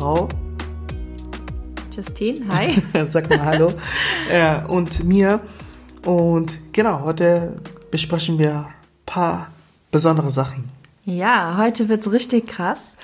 [0.00, 0.28] Ehefrau.
[1.94, 2.82] Justine, hi.
[3.10, 3.74] Sag mal Hallo.
[4.30, 5.40] äh, und mir.
[6.06, 9.48] Und genau, heute besprechen wir ein paar
[9.90, 10.70] besondere Sachen.
[11.04, 12.96] Ja, heute wird es richtig krass.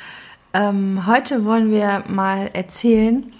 [0.54, 3.30] Ähm, heute wollen wir mal erzählen,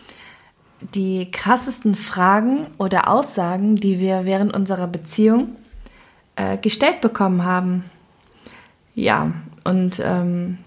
[0.94, 5.56] die krassesten Fragen oder Aussagen, die wir während unserer Beziehung
[6.34, 7.84] äh, gestellt bekommen haben.
[8.94, 9.32] Ja,
[9.64, 10.58] und ähm,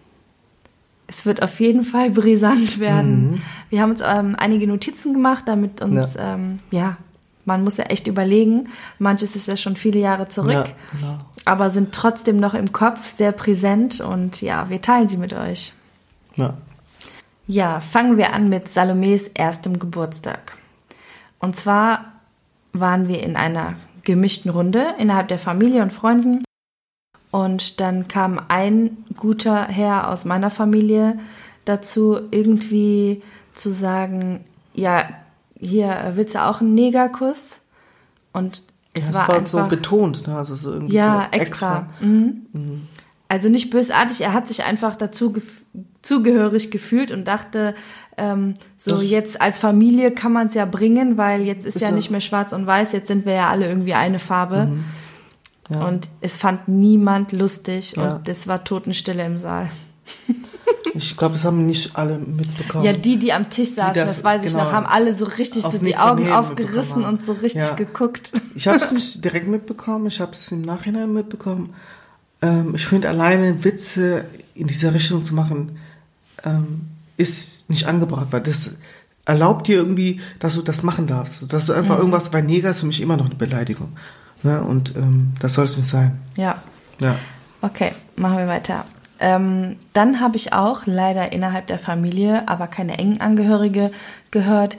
[1.09, 3.31] es wird auf jeden Fall brisant werden.
[3.31, 3.41] Mhm.
[3.69, 6.35] Wir haben uns ähm, einige Notizen gemacht, damit uns, ja.
[6.35, 6.97] Ähm, ja.
[7.45, 8.69] man muss ja echt überlegen.
[8.99, 11.19] Manches ist ja schon viele Jahre zurück, ja, genau.
[11.45, 15.73] aber sind trotzdem noch im Kopf sehr präsent und ja, wir teilen sie mit euch.
[16.35, 16.53] Ja.
[17.47, 20.53] Ja, fangen wir an mit Salomes erstem Geburtstag.
[21.39, 22.05] Und zwar
[22.73, 23.73] waren wir in einer
[24.03, 26.43] gemischten Runde innerhalb der Familie und Freunden.
[27.31, 31.19] Und dann kam ein guter Herr aus meiner Familie
[31.65, 33.21] dazu, irgendwie
[33.53, 35.09] zu sagen, ja,
[35.59, 37.61] hier willst du auch einen Negerkuss?
[38.33, 38.63] Und
[38.93, 40.35] es das war, war einfach, so betont, ne?
[40.35, 41.79] also so irgendwie ja, so extra.
[41.79, 41.87] extra.
[42.05, 42.45] Mhm.
[42.53, 42.81] Mhm.
[43.27, 45.35] Also nicht bösartig, er hat sich einfach dazu
[46.01, 47.75] zugehörig gefühlt und dachte,
[48.17, 51.81] ähm, so das jetzt als Familie kann man es ja bringen, weil jetzt ist, ist
[51.83, 54.65] ja, ja, nicht mehr schwarz und weiß, jetzt sind wir ja alle irgendwie eine Farbe.
[54.65, 54.85] Mhm.
[55.69, 55.87] Ja.
[55.87, 58.15] Und es fand niemand lustig ja.
[58.15, 59.69] und es war Totenstille im Saal.
[60.95, 62.83] Ich glaube, es haben nicht alle mitbekommen.
[62.83, 65.25] Ja, die, die am Tisch saßen, das, das, weiß genau, ich noch, haben alle so
[65.25, 67.75] richtig so die Augen aufgerissen und so richtig ja.
[67.75, 68.31] geguckt.
[68.55, 71.73] Ich habe es nicht direkt mitbekommen, ich habe es im Nachhinein mitbekommen.
[72.41, 75.77] Ähm, ich finde alleine Witze in dieser Richtung zu machen,
[76.43, 76.81] ähm,
[77.17, 78.77] ist nicht angebracht, weil das
[79.25, 81.51] erlaubt dir irgendwie, dass du das machen darfst.
[81.53, 82.01] Dass du einfach mhm.
[82.01, 83.89] irgendwas, weil Neger ist für mich immer noch eine Beleidigung.
[84.43, 84.61] Ne?
[84.61, 86.19] Und ähm, das soll es nicht sein.
[86.35, 86.61] Ja.
[86.99, 87.15] Ja.
[87.61, 88.85] Okay, machen wir weiter.
[89.19, 93.91] Ähm, dann habe ich auch leider innerhalb der Familie, aber keine engen Angehörige,
[94.31, 94.77] gehört,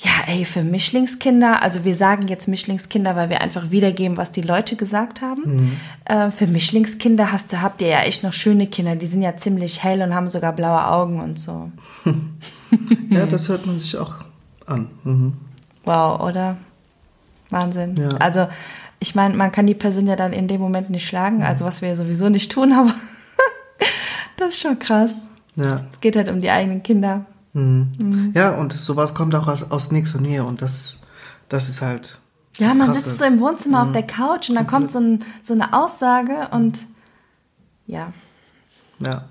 [0.00, 4.42] ja, ey, für Mischlingskinder, also wir sagen jetzt Mischlingskinder, weil wir einfach wiedergeben, was die
[4.42, 5.42] Leute gesagt haben.
[5.56, 5.76] Mhm.
[6.04, 9.36] Äh, für Mischlingskinder hast du, habt ihr ja echt noch schöne Kinder, die sind ja
[9.36, 11.70] ziemlich hell und haben sogar blaue Augen und so.
[13.08, 14.16] ja, das hört man sich auch
[14.66, 14.90] an.
[15.04, 15.32] Mhm.
[15.84, 16.56] Wow, oder?
[17.50, 17.96] Wahnsinn.
[17.96, 18.08] Ja.
[18.18, 18.48] Also,
[18.98, 21.82] ich meine, man kann die Person ja dann in dem Moment nicht schlagen, also was
[21.82, 22.94] wir ja sowieso nicht tun, aber
[24.36, 25.12] das ist schon krass.
[25.56, 25.86] Ja.
[25.92, 27.24] Es geht halt um die eigenen Kinder.
[27.52, 27.92] Mhm.
[27.98, 28.32] Mhm.
[28.34, 30.98] Ja, und sowas kommt auch aus, aus nächster Nähe und das,
[31.48, 32.20] das ist halt.
[32.58, 33.02] Ja, man Krasse.
[33.02, 33.88] sitzt so im Wohnzimmer mhm.
[33.88, 36.78] auf der Couch und dann kommt so, ein, so eine Aussage und
[37.86, 38.12] ja.
[38.98, 39.24] Ja.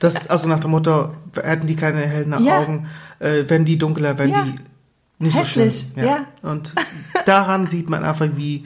[0.00, 2.58] Das, also nach dem Motto, hätten die keine hellen ja.
[2.58, 2.88] Augen,
[3.20, 4.44] äh, wenn die dunkler, wenn ja.
[4.44, 4.54] die
[5.18, 5.74] nicht Hässlich.
[5.74, 6.06] so schlimm.
[6.06, 6.16] Ja.
[6.42, 6.50] ja.
[6.50, 6.72] Und
[7.26, 8.64] daran sieht man einfach, wie,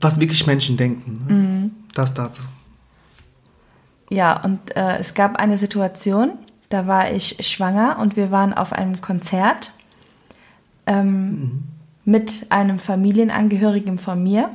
[0.00, 1.24] was wirklich Menschen denken.
[1.26, 1.34] Ne?
[1.34, 1.70] Mhm.
[1.94, 2.42] Das dazu.
[4.10, 6.32] Ja, und äh, es gab eine Situation,
[6.68, 9.72] da war ich schwanger und wir waren auf einem Konzert
[10.86, 11.64] ähm, mhm.
[12.04, 14.50] mit einem Familienangehörigen von mir.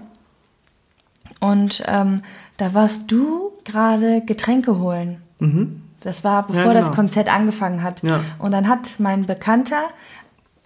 [1.40, 2.22] Und ähm,
[2.58, 5.22] da warst du gerade Getränke holen.
[5.40, 5.82] Mhm.
[6.02, 6.86] Das war bevor ja, genau.
[6.86, 8.04] das Konzert angefangen hat.
[8.04, 8.22] Ja.
[8.40, 9.90] Und dann hat mein Bekannter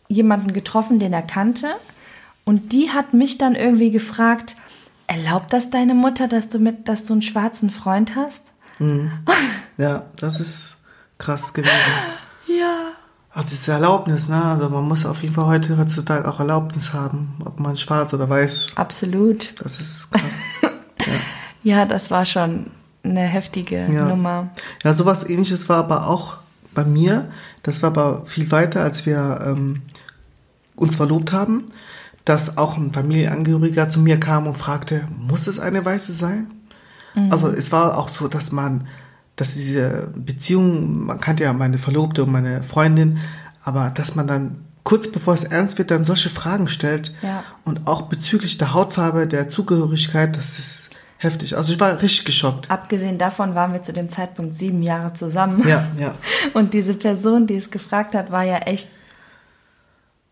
[0.07, 1.67] jemanden getroffen, den er kannte.
[2.45, 4.55] Und die hat mich dann irgendwie gefragt,
[5.07, 8.43] erlaubt das deine Mutter, dass du mit, dass du einen schwarzen Freund hast?
[8.79, 9.11] Mhm.
[9.77, 10.77] Ja, das ist
[11.17, 11.71] krass gewesen.
[12.47, 12.91] Ja.
[13.31, 14.41] Also das ist Erlaubnis, ne?
[14.41, 18.29] Also man muss auf jeden Fall heute heutzutage auch Erlaubnis haben, ob man schwarz oder
[18.29, 18.77] weiß.
[18.77, 19.53] Absolut.
[19.61, 20.23] Das ist krass.
[21.63, 21.79] ja.
[21.79, 21.85] ja.
[21.85, 22.71] das war schon
[23.03, 24.07] eine heftige ja.
[24.07, 24.49] Nummer.
[24.83, 26.37] Ja, sowas ähnliches war aber auch
[26.73, 27.29] bei mir.
[27.63, 29.81] Das war aber viel weiter, als wir ähm,
[30.75, 31.65] uns verlobt haben,
[32.25, 36.47] dass auch ein Familienangehöriger zu mir kam und fragte, muss es eine Weiße sein?
[37.13, 37.31] Mhm.
[37.31, 38.85] Also es war auch so, dass man
[39.35, 43.19] dass diese Beziehung, man kannte ja meine Verlobte und meine Freundin,
[43.63, 47.43] aber dass man dann kurz bevor es ernst wird, dann solche Fragen stellt ja.
[47.63, 51.57] und auch bezüglich der Hautfarbe, der Zugehörigkeit, das ist heftig.
[51.57, 52.69] Also ich war richtig geschockt.
[52.69, 55.67] Abgesehen davon waren wir zu dem Zeitpunkt sieben Jahre zusammen.
[55.67, 56.13] Ja, ja.
[56.53, 58.89] Und diese Person, die es gefragt hat, war ja echt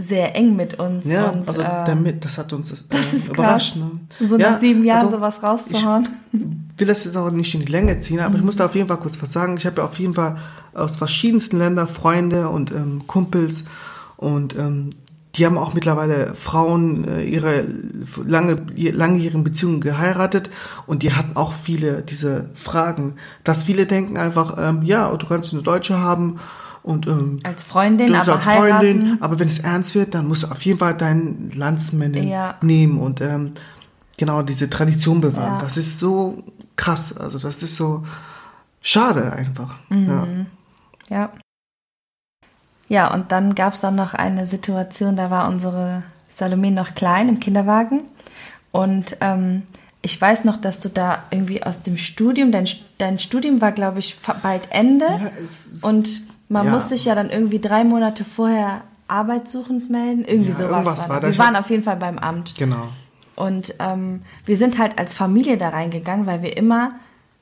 [0.03, 1.05] sehr eng mit uns.
[1.05, 3.75] Ja, und, also äh, damit, das hat uns äh, das ist überrascht.
[3.75, 3.91] Ne?
[4.19, 6.07] So ja, nach sieben Jahren also sowas rauszuhauen.
[6.31, 6.39] Ich
[6.77, 8.35] will das jetzt auch nicht in die Länge ziehen, aber mhm.
[8.35, 9.57] ich muss da auf jeden Fall kurz was sagen.
[9.57, 10.37] Ich habe ja auf jeden Fall
[10.73, 13.65] aus verschiedensten Ländern Freunde und ähm, Kumpels
[14.17, 14.89] und ähm,
[15.35, 17.65] die haben auch mittlerweile Frauen äh, ihre
[18.23, 20.51] lange, langjährigen Beziehungen geheiratet
[20.85, 25.53] und die hatten auch viele diese Fragen, dass viele denken einfach, ähm, ja, du kannst
[25.53, 26.39] eine Deutsche haben
[26.83, 30.43] und ähm, als Freundin, du aber als Freundin, aber wenn es ernst wird, dann musst
[30.43, 32.55] du auf jeden Fall deinen Landsmännin ja.
[32.61, 33.53] nehmen und ähm,
[34.17, 35.53] genau diese Tradition bewahren.
[35.53, 35.57] Ja.
[35.59, 36.43] Das ist so
[36.75, 37.15] krass.
[37.17, 38.03] Also das ist so
[38.81, 39.75] schade einfach.
[39.89, 40.45] Mhm.
[41.09, 41.17] Ja.
[41.17, 41.29] Ja.
[42.89, 47.29] Ja, und dann gab es dann noch eine Situation, da war unsere Salome noch klein
[47.29, 48.01] im Kinderwagen.
[48.71, 49.63] Und ähm,
[50.01, 53.99] ich weiß noch, dass du da irgendwie aus dem Studium, dein, dein Studium war, glaube
[53.99, 55.05] ich, bald Ende.
[55.05, 56.21] Ja, es- und
[56.53, 56.71] man ja.
[56.71, 60.23] muss sich ja dann irgendwie drei Monate vorher arbeitssuchend melden.
[60.25, 61.27] Irgendwie Ja, sowas war, war da.
[61.27, 62.55] Wir waren auf jeden Fall beim Amt.
[62.57, 62.87] Genau.
[63.35, 66.91] Und ähm, wir sind halt als Familie da reingegangen, weil wir immer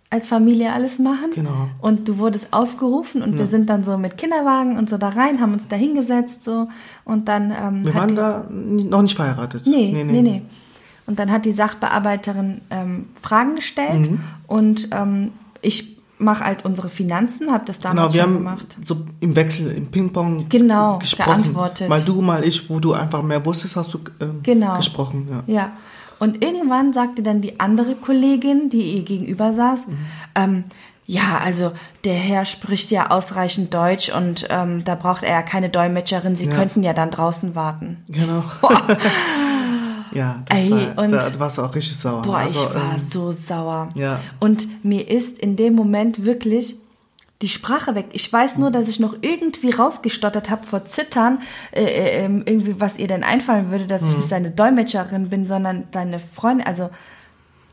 [0.09, 1.31] als Familie alles machen.
[1.35, 1.69] Genau.
[1.79, 5.39] Und du wurdest aufgerufen und wir sind dann so mit Kinderwagen und so da rein,
[5.39, 6.67] haben uns da hingesetzt so
[7.05, 9.65] und dann ähm, Wir waren da noch nicht verheiratet.
[9.67, 10.41] nee, nee, nee,
[11.07, 14.19] Und dann hat die Sachbearbeiterin ähm, Fragen gestellt Mhm.
[14.47, 15.31] und ähm,
[15.61, 15.90] ich
[16.21, 18.77] mache halt unsere Finanzen, habe das damals Genau, wir schon haben gemacht.
[18.85, 21.41] so im Wechsel, im Ping-Pong Genau, gesprochen.
[21.44, 21.89] geantwortet.
[21.89, 24.75] Mal du, mal ich, wo du einfach mehr wusstest, hast du ähm, Genau.
[24.77, 25.27] gesprochen.
[25.47, 25.53] Ja.
[25.53, 25.71] Ja.
[26.19, 29.97] Und irgendwann sagte dann die andere Kollegin, die ihr gegenüber saß, Mhm.
[30.35, 30.63] ähm,
[31.07, 31.71] ja, also
[32.06, 36.35] der Herr spricht ja ausreichend Deutsch und ähm, da braucht er ja keine Dolmetscherin.
[36.35, 36.53] Sie Ja.
[36.56, 37.97] könnten ja dann draußen warten.
[38.07, 38.44] Genau.
[40.13, 42.21] ja, das Ey, war, und- da, da warst du auch richtig sauer.
[42.21, 43.89] Boah, Also, ich war ähm, so sauer.
[43.95, 44.19] ja.
[44.39, 46.75] Und mir ist in dem Moment wirklich
[47.41, 48.09] die Sprache weg.
[48.11, 51.39] Ich weiß nur, dass ich noch irgendwie rausgestottert habe vor Zittern,
[51.71, 54.17] äh, äh, ähm, irgendwie, was ihr denn einfallen würde, dass ich Mhm.
[54.17, 56.67] nicht seine Dolmetscherin bin, sondern deine Freundin.
[56.67, 56.91] Also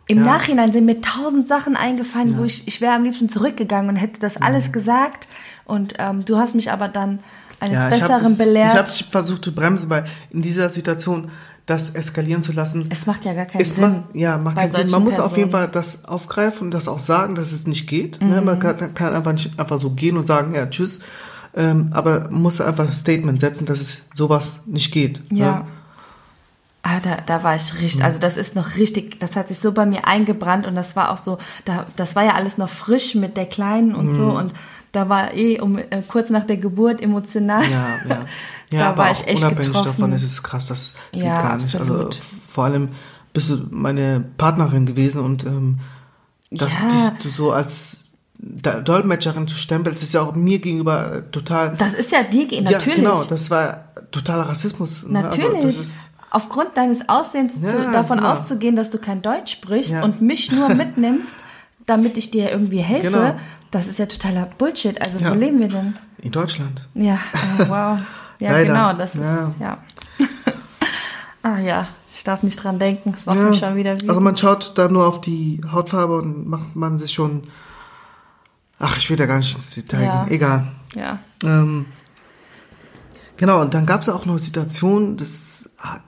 [0.07, 0.25] im Ja.
[0.25, 4.19] Nachhinein sind mir tausend Sachen eingefallen, wo ich, ich wäre am liebsten zurückgegangen und hätte
[4.21, 5.29] das alles gesagt.
[5.67, 7.19] Und ähm, du hast mich aber dann
[7.61, 7.83] eines Mhm.
[7.83, 8.73] ja, ich Besseren das, belehrt.
[8.73, 11.31] Ich habe versucht zu bremsen, weil in dieser Situation
[11.69, 13.83] das eskalieren zu lassen, es macht ja gar keinen es Sinn.
[13.83, 14.91] macht, ja, macht keinen Sinn.
[14.91, 15.71] Man muss auf jeden Personen.
[15.73, 18.21] Fall das aufgreifen und das auch sagen, dass es nicht geht.
[18.23, 18.41] Ne?
[18.41, 18.47] Mhm.
[18.47, 21.01] Man kann, kann einfach nicht einfach so gehen und sagen, ja, tschüss.
[21.55, 25.21] Ähm, aber man muss einfach ein Statement setzen, dass es sowas nicht geht.
[25.31, 25.59] Ja.
[25.59, 25.65] Ne?
[26.83, 29.73] Ah, da, da war ich richtig, also das ist noch richtig, das hat sich so
[29.73, 31.37] bei mir eingebrannt und das war auch so,
[31.67, 34.37] da, das war ja alles noch frisch mit der Kleinen und so Mhm.
[34.37, 34.53] und
[34.93, 37.63] da war eh um, äh, kurz nach der Geburt emotional.
[37.71, 38.25] Ja, ja.
[38.71, 39.87] Ja, Da aber war auch ich echt unabhängig getroffen.
[39.87, 41.75] davon ist es krass, das geht Ja, gar nicht.
[41.75, 42.15] Also absolut.
[42.17, 42.89] vor allem
[43.33, 45.79] bist du meine Partnerin gewesen und ähm,
[46.51, 46.89] dass Ja.
[46.89, 48.13] dich du so als
[48.85, 51.75] Dolmetscherin zu stempeln, das ist ja auch mir gegenüber äh, total.
[51.79, 52.97] Das ist ja dir, ge- Ja, natürlich.
[53.01, 55.05] genau, das war totaler Rassismus.
[55.07, 55.23] ne?
[55.23, 55.55] Natürlich.
[55.55, 58.33] Also, das ist, Aufgrund deines Aussehens Ja, zu, davon genau.
[58.33, 60.05] auszugehen, dass du kein Deutsch sprichst Ja.
[60.05, 61.35] und mich nur mitnimmst,
[61.89, 63.37] damit ich dir irgendwie helfe, Genau.
[63.73, 65.01] das ist ja totaler Bullshit.
[65.05, 65.31] Also Ja.
[65.33, 65.97] wo leben wir denn?
[66.21, 66.89] in Deutschland.
[66.95, 67.15] Ja,
[67.59, 67.99] äh, wow.
[68.41, 68.67] Ja, Leider.
[68.73, 69.53] genau, das ist, Ja.
[69.59, 69.79] ja.
[71.43, 74.09] ah ja, ich darf nicht dran denken, es macht Ja, mich schon wieder wütend.
[74.11, 77.43] also man schaut da nur auf die Hautfarbe und macht man sich schon.
[78.79, 80.25] Ach, ich will da gar nicht ins Detail Ja.
[80.25, 80.35] gehen.
[80.35, 80.67] Egal.
[80.95, 81.19] ja.
[81.43, 81.87] Ähm,
[83.37, 86.01] genau, und dann gab es auch noch Situationen, das ha-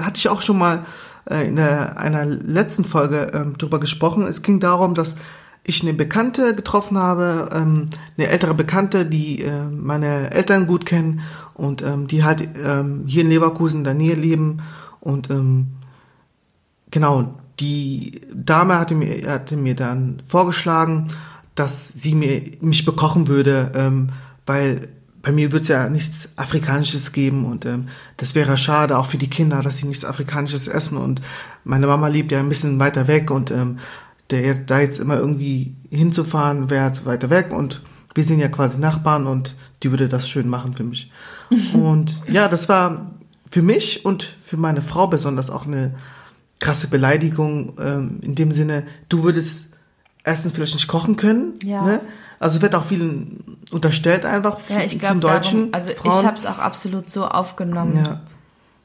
[0.00, 0.84] hatte ich auch schon mal
[1.30, 4.26] äh, in der, einer letzten Folge ähm, drüber gesprochen.
[4.26, 5.16] Es ging darum, dass
[5.62, 11.20] ich eine Bekannte getroffen habe, ähm, eine ältere Bekannte, die äh, meine Eltern gut kennen
[11.54, 14.62] und ähm, die halt ähm, hier in Leverkusen in der Nähe leben
[15.00, 15.68] und ähm,
[16.94, 21.08] Genau, die Dame hatte mir, hatte mir dann vorgeschlagen,
[21.56, 24.10] dass sie mir, mich bekochen würde, ähm,
[24.46, 24.86] weil
[25.24, 27.88] bei mir wird es ja nichts Afrikanisches geben und ähm,
[28.18, 31.22] das wäre schade, auch für die Kinder, dass sie nichts Afrikanisches essen und
[31.64, 33.78] meine Mama lebt ja ein bisschen weiter weg und ähm,
[34.30, 37.82] der, da jetzt immer irgendwie hinzufahren, wäre zu weiter weg und
[38.14, 41.10] wir sind ja quasi Nachbarn und die würde das schön machen für mich.
[41.72, 43.10] und ja, das war
[43.50, 45.94] für mich und für meine Frau besonders auch eine
[46.60, 49.70] krasse Beleidigung ähm, in dem Sinne, du würdest
[50.22, 51.54] erstens vielleicht nicht kochen können.
[51.62, 51.82] Ja.
[51.82, 52.00] Ne?
[52.40, 55.70] Also wird auch vielen unterstellt einfach, Ja, ich glaube, Deutschen.
[55.72, 56.20] darum, also Frauen.
[56.20, 58.02] ich habe es auch absolut so aufgenommen.
[58.04, 58.20] Ja.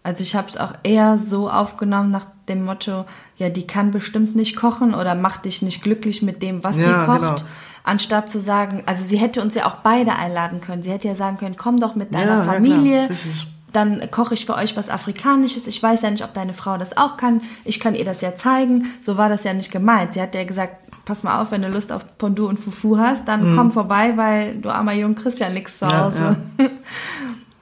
[0.03, 3.06] Also ich habe es auch eher so aufgenommen nach dem Motto,
[3.38, 7.01] ja, die kann bestimmt nicht kochen oder macht dich nicht glücklich mit dem, was Ja,
[7.01, 7.20] sie kocht.
[7.20, 7.36] genau.
[7.84, 10.84] Anstatt zu sagen, also sie hätte uns ja auch beide einladen können.
[10.84, 13.10] Sie hätte ja sagen können, komm doch mit deiner Ja, ja, klar, Familie.
[13.10, 13.48] richtig.
[13.72, 15.68] Dann koche ich für euch was Afrikanisches.
[15.68, 17.42] Ich weiß ja nicht, ob deine Frau das auch kann.
[17.66, 18.92] Ich kann ihr das ja zeigen.
[19.00, 20.14] So war das ja nicht gemeint.
[20.14, 23.28] Sie hat ja gesagt, pass mal auf, wenn du Lust auf Pondu und Fufu hast,
[23.28, 25.92] dann komm vorbei, weil du armer Jung ja nichts zu Mhm.
[25.92, 26.38] Ja, Hause.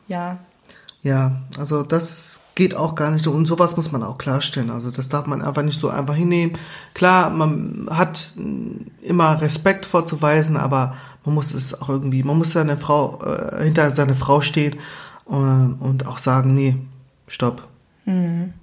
[0.09, 0.37] Ja.
[1.03, 3.27] Ja, also das geht auch gar nicht.
[3.27, 4.69] Und sowas muss man auch klarstellen.
[4.69, 6.57] Also das darf man einfach nicht so einfach hinnehmen.
[6.93, 8.33] Klar, man hat
[9.01, 13.91] immer Respekt vorzuweisen, aber man muss es auch irgendwie, man muss seine Frau, äh, hinter
[13.91, 14.77] seine Frau stehen
[15.27, 16.75] und auch sagen, nee,
[17.27, 17.67] stopp.
[18.05, 18.53] Und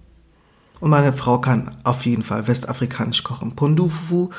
[0.91, 3.55] meine Frau kann auf jeden Fall westafrikanisch kochen.
[3.55, 4.31] Pundu, Fufu.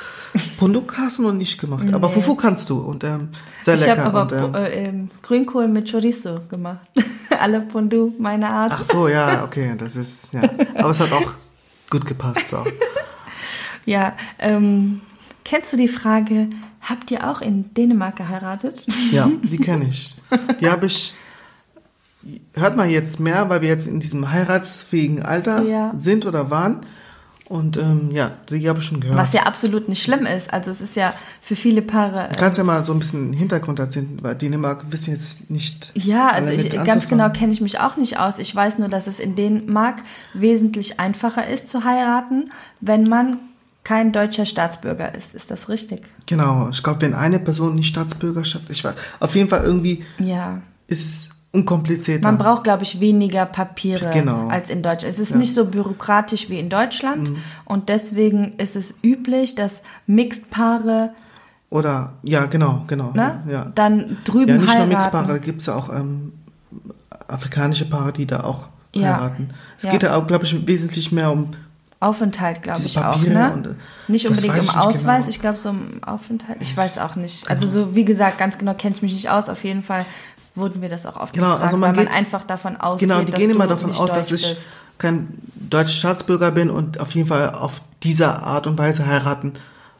[0.57, 2.13] Pundu hast du noch nicht gemacht, aber Nee.
[2.13, 3.29] Fufu kannst du und ähm,
[3.59, 4.03] sehr Ich lecker.
[4.05, 6.87] habe aber und, ähm, äh, ähm, Grünkohl mit Chorizo gemacht.
[7.39, 8.73] Alle Pondu, meine Art.
[8.75, 10.41] Ach so, ja, okay, das ist, ja.
[10.75, 11.31] Aber es hat auch
[11.89, 12.49] gut gepasst.
[12.49, 12.63] So.
[13.87, 15.01] Ja, ähm,
[15.45, 16.49] Kennst du die Frage,
[16.81, 18.83] habt ihr auch in Dänemark geheiratet?
[19.11, 20.15] Ja, die kenne ich.
[20.59, 21.13] Die habe ich,
[22.53, 25.93] hört man jetzt mehr, weil wir jetzt in diesem heiratsfähigen Alter Ja.
[25.97, 26.81] sind oder waren.
[27.47, 29.19] Und ähm, ja, die habe ich schon gehört.
[29.19, 30.51] Was ja absolut nicht schlimm ist.
[30.51, 32.27] Also es ist ja für viele Paare.
[32.33, 35.91] Du kannst ja mal so ein bisschen Hintergrund erzählen, weil Dänemark wissen jetzt nicht.
[35.93, 38.39] Ja, also ich, ganz genau kenne ich mich auch nicht aus.
[38.39, 39.97] Ich weiß nur, dass es in Dänemark
[40.33, 42.49] wesentlich einfacher ist zu heiraten,
[42.81, 43.37] wenn man
[43.83, 45.35] kein deutscher Staatsbürger ist.
[45.35, 46.01] Ist das richtig?
[46.25, 50.61] Genau, ich glaube, wenn eine Person nicht Staatsbürgerschaft, ich weiß, auf jeden Fall irgendwie Ja.
[50.87, 52.27] ist es unkomplizierter.
[52.27, 54.47] Man braucht, glaube ich, weniger Papiere Genau.
[54.49, 55.13] als in Deutschland.
[55.13, 57.31] Es ist nicht so bürokratisch wie in Deutschland
[57.65, 61.11] und deswegen ist es üblich, dass Mixed-Paare
[61.69, 63.11] Oder, ja, genau, genau.
[63.13, 64.89] ne, Ja, dann drüben ja nicht heiraten.
[64.89, 66.31] nur Mixpaare, da gibt es ja auch ähm,
[67.27, 69.01] afrikanische Paare, die da auch Ja.
[69.17, 69.49] heiraten.
[69.77, 69.91] Es Ja.
[69.91, 71.51] geht ja auch, glaube ich, wesentlich mehr um
[72.01, 73.51] Aufenthalt, glaube ich auch, ne?
[73.53, 73.69] und, äh,
[74.09, 75.29] nicht unbedingt um Ausweis, genau.
[75.29, 76.57] ich glaube so um Aufenthalt.
[76.59, 77.49] Ich weiß auch nicht.
[77.49, 79.49] Also so, wie gesagt, ganz genau kenne ich mich nicht aus.
[79.49, 80.05] Auf jeden Fall
[80.55, 83.09] wurden wir das auch oft Genau, gefragt, also man weil man geht- einfach davon ausgeht,
[83.09, 84.67] Genau, die dass gehen immer davon aus, dass ich bist.
[84.97, 89.53] kein deutscher Staatsbürger bin und auf jeden Fall auf dieser Art und Weise heiraten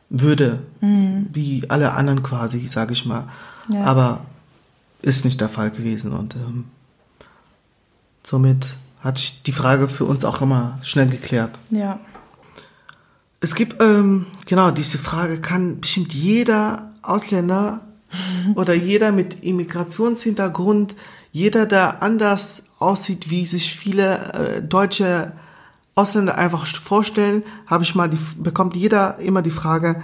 [0.10, 3.24] würde, wie alle anderen quasi, sage ich mal.
[3.70, 3.82] Ja.
[3.84, 4.22] Aber
[5.02, 6.66] ist nicht der Fall gewesen und ähm,
[8.24, 11.60] somit hat sich die Frage für uns auch immer schnell geklärt.
[11.70, 12.00] Ja.
[13.40, 17.82] Es gibt, ähm, genau, diese Frage kann bestimmt jeder Ausländer
[18.55, 20.95] oder jeder mit Immigrationshintergrund,
[21.31, 25.34] jeder, der anders aussieht, wie sich viele äh, deutsche
[25.95, 30.01] Ausländer einfach vorstellen, habe ich mal die, bekommt jeder immer die Frage,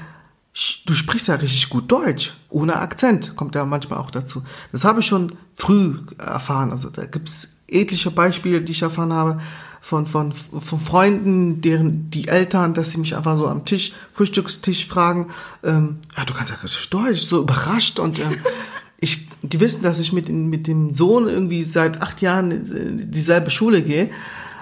[0.55, 4.41] "Sch- du sprichst ja richtig gut Deutsch, ohne Akzent, kommt ja manchmal auch dazu.
[4.71, 6.71] Das habe ich schon früh erfahren.
[6.71, 9.39] Also da gibt es etliche Beispiele, die ich erfahren habe
[9.83, 14.85] von, von, von Freunden, deren die Eltern, dass sie mich einfach so am Tisch, Frühstückstisch
[14.85, 15.27] fragen,
[15.63, 16.57] ähm, ja, du kannst ja
[16.91, 18.37] Deutsch, so überrascht und ähm,
[18.99, 23.49] ich, die wissen, dass ich mit, mit dem Sohn irgendwie seit acht Jahren äh, dieselbe
[23.49, 24.11] Schule gehe,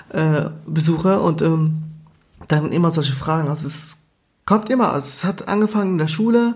[0.10, 1.84] äh, besuche und ähm,
[2.48, 3.50] dann immer solche Fragen.
[3.50, 3.98] Also es
[4.46, 6.56] kommt immer, also es hat angefangen in der Schule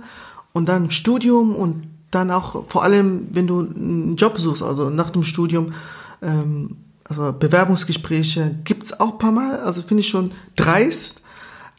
[0.54, 4.90] und dann im Studium und dann auch vor allem, wenn du einen Job suchst, also
[4.90, 5.74] nach dem Studium,
[6.22, 11.22] ähm, also Bewerbungsgespräche gibt's auch ein paar Mal, also finde ich schon dreist,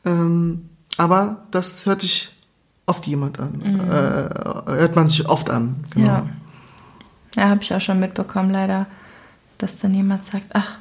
[0.05, 2.31] ähm, aber das hört sich
[2.87, 5.85] oft jemand an, äh, hört man sich oft an.
[5.95, 6.07] Genau.
[6.09, 6.27] Ja.
[7.37, 8.87] Ja, habe ich auch schon mitbekommen, leider,
[9.59, 10.77] dass dann jemand sagt, ach,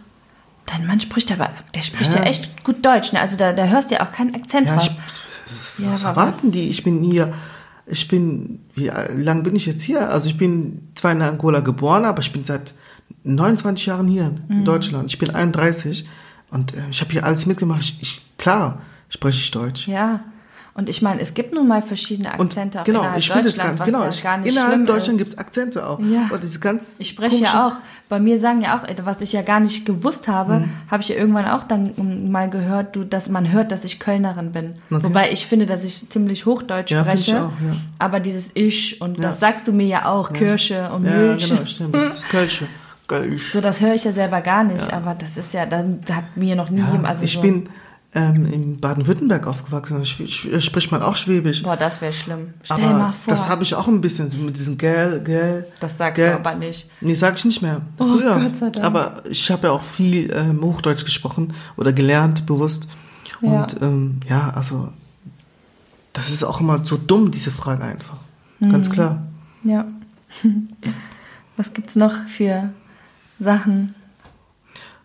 [0.67, 2.25] dein Mann spricht aber, der spricht ja, Ja.
[2.25, 3.21] echt gut Deutsch, ne?
[3.21, 4.89] Also da, da hörst du ja auch keinen Akzent Ja, raus.
[4.89, 6.69] ich, Ja, was aber erwarten was- die?
[6.69, 7.33] Ich bin hier,
[7.87, 10.09] ich bin, wie lang bin ich jetzt hier?
[10.09, 12.73] Also ich bin zwar in Angola geboren, aber ich bin seit
[13.23, 14.65] 29 Jahren hier in Mhm.
[14.65, 15.11] Deutschland.
[15.11, 16.05] Ich bin 31
[16.51, 17.81] und äh, ich habe hier alles mitgemacht.
[17.81, 19.87] Ich, ich, klar spreche ich Deutsch.
[19.87, 20.21] Ja.
[20.75, 23.55] Und ich meine, es gibt nun mal verschiedene Und Akzente auch genau, innerhalb ich Deutschland,
[23.77, 25.17] ganz, was genau, ja ich, gar nicht innerhalb Deutschland ist.
[25.19, 25.99] gibt es Akzente auch.
[25.99, 26.29] Ja.
[26.33, 27.73] Und diese ganz Ich spreche ja auch,
[28.09, 30.69] bei mir sagen ja auch, was ich ja gar nicht gewusst habe, Mhm.
[30.89, 31.91] habe ich ja irgendwann auch dann
[32.31, 34.73] mal gehört, du, dass man hört, dass ich Kölnerin bin.
[34.89, 35.03] Okay.
[35.03, 37.43] Wobei ich finde, dass ich ziemlich Hochdeutsch Ja, finde ich spreche.
[37.43, 37.75] auch, ja.
[37.99, 39.27] Aber dieses Ich und Ja.
[39.27, 41.49] das sagst du mir ja auch, Kirsche und Ja, Milch.
[41.49, 41.93] genau, stimmt.
[41.93, 42.65] Das ist Kölsche.
[43.13, 43.51] Kölsch.
[43.51, 45.79] So, das höre ich ja selber gar nicht, aber das ist ja, da
[46.11, 47.69] hat mir noch nie Ja, jemand, also ich so, bin
[48.15, 49.97] ähm, in Baden-Württemberg aufgewachsen.
[49.99, 50.05] Da
[50.61, 51.63] spricht man auch Schwäbisch.
[51.63, 52.53] boah, das wäre schlimm.
[52.63, 55.65] Stell aber mal vor, das habe ich auch ein bisschen so mit diesem Gel, Gel.
[55.79, 56.31] das sagst Gel.
[56.31, 56.89] du aber nicht.
[57.01, 57.81] Nee, sag ich nicht mehr.
[57.97, 58.39] Oh, Früher.
[58.39, 58.85] Gott sei Dank.
[58.85, 62.87] Aber ich habe ja auch viel ähm, Hochdeutsch gesprochen oder gelernt, bewusst.
[63.41, 63.63] Ja.
[63.63, 64.89] Und ähm, ja, also
[66.13, 68.17] das ist auch immer so dumm, diese Frage einfach.
[68.59, 68.71] Mhm.
[68.71, 69.23] Ganz klar.
[69.63, 69.85] Ja.
[71.57, 72.69] Was gibt's noch für
[73.43, 73.95] Sachen?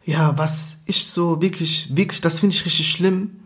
[0.04, 3.40] Ja, was ich so wirklich, wirklich, das finde ich richtig schlimm.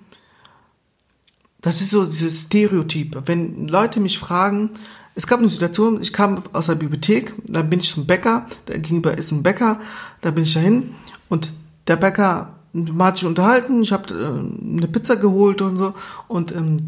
[1.61, 3.23] Das ist so dieses Stereotyp.
[3.27, 4.71] Wenn Leute mich fragen,
[5.15, 8.75] es gab eine Situation, ich kam aus der Bibliothek, dann bin ich zum Bäcker, da
[8.75, 9.81] gegenüber ist ein Bäcker,
[10.21, 10.95] da bin ich dahin
[11.29, 11.53] und
[11.87, 15.95] der Bäcker man hat sich unterhalten, ich habe äh, eine Pizza geholt und so
[16.29, 16.79] und ähm,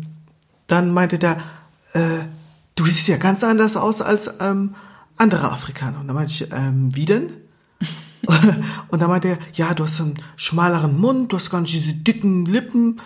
[0.66, 1.36] dann meinte der,
[1.92, 2.24] äh,
[2.74, 4.74] du siehst ja ganz anders aus als ähm,
[5.16, 6.00] andere Afrikaner.
[6.00, 7.32] Und dann meinte ich, ähm, wie denn?
[8.88, 11.94] und dann meinte er, ja, du hast einen schmaleren Mund, du hast gar nicht diese
[11.94, 13.00] dicken Lippen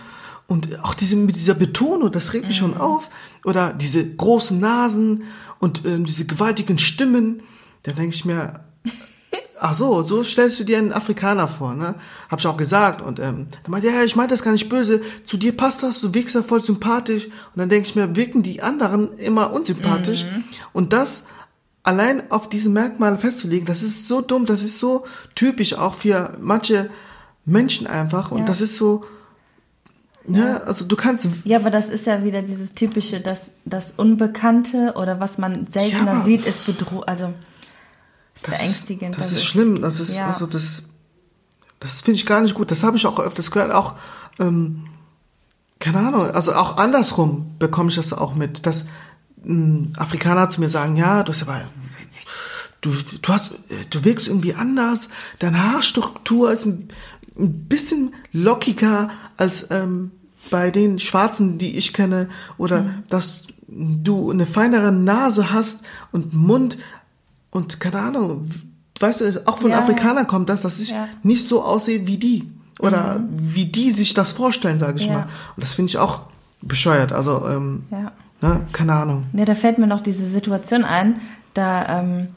[0.49, 3.11] und auch diese mit dieser Betonung, das regt mich schon auf.
[3.45, 5.25] Oder diese großen Nasen
[5.59, 7.43] und ähm, diese gewaltigen Stimmen.
[7.83, 8.61] Dann denke ich mir,
[9.61, 11.97] ach so, so stellst du dir einen Afrikaner vor, ne?
[12.31, 13.03] Hab ich auch gesagt.
[13.03, 15.03] Und ähm, dann meinte er, ja, ich meine das gar nicht böse.
[15.27, 17.27] Zu dir passt das, du wirkst ja voll sympathisch.
[17.27, 20.25] Und dann denke ich mir, wirken die anderen immer unsympathisch.
[20.73, 21.27] Und das
[21.89, 25.05] allein auf diese Merkmale festzulegen, das ist so dumm, das ist so
[25.35, 26.91] typisch auch für manche
[27.45, 28.31] Menschen einfach.
[28.31, 28.45] Und Ja.
[28.45, 29.05] das ist so,
[30.31, 31.27] Ja, also du kannst.
[31.45, 36.19] Ja, aber das ist ja wieder dieses typische, das, das Unbekannte oder was man seltener
[36.19, 36.23] Ja.
[36.25, 37.33] sieht, ist bedroh also
[38.35, 39.17] ist Das beängstigend.
[39.17, 39.81] Ist, das, ist schlimm.
[39.81, 40.27] Das ist, ja.
[40.27, 40.83] also das,
[41.81, 42.71] das finde ich gar nicht gut.
[42.71, 43.73] Das habe ich auch öfters gehört.
[43.73, 43.95] Auch,
[44.39, 44.85] ähm,
[45.81, 48.85] keine Ahnung, also auch andersrum bekomme ich das auch mit, dass
[49.97, 51.63] Afrikaner zu mir sagen, ja, du hast aber,
[52.81, 52.91] du,
[53.23, 53.53] du hast,
[53.91, 56.89] du wirkst irgendwie anders, deine Haarstruktur ist ein,
[57.39, 60.11] ein bisschen lockiger als ähm,
[60.51, 66.79] bei den Schwarzen, die ich kenne, oder dass du eine feinere Nase hast und Mund
[67.51, 68.49] und keine Ahnung,
[68.99, 71.09] weißt du, auch von Ja, Afrikanern kommt das, dass ich Ja.
[71.23, 72.49] nicht so aussehe wie die
[72.81, 75.13] oder wie die sich das vorstellen, sage ich Ja.
[75.13, 75.23] mal.
[75.57, 76.23] Und das finde ich auch
[76.63, 77.13] bescheuert.
[77.13, 78.13] Also ähm, Ja.
[78.41, 79.25] Ne, keine Ahnung.
[79.33, 81.21] Ja, da fällt mir noch diese Situation ein.
[81.55, 82.29] Da ähm,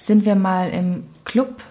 [0.00, 1.62] sind wir mal im Club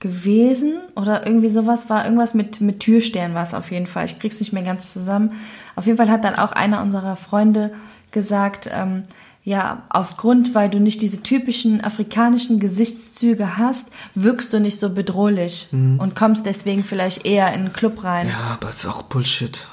[0.00, 4.06] gewesen oder irgendwie sowas war irgendwas mit mit Türstern war es auf jeden Fall.
[4.06, 5.32] Ich krieg's nicht mehr ganz zusammen.
[5.76, 7.72] Auf jeden Fall hat dann auch einer unserer Freunde
[8.10, 9.04] gesagt, ähm,
[9.44, 15.68] ja, aufgrund, weil du nicht diese typischen afrikanischen Gesichtszüge hast, wirkst du nicht so bedrohlich
[15.72, 18.28] und kommst deswegen vielleicht eher in den Club rein.
[18.28, 19.66] Ja, aber es ist auch Bullshit.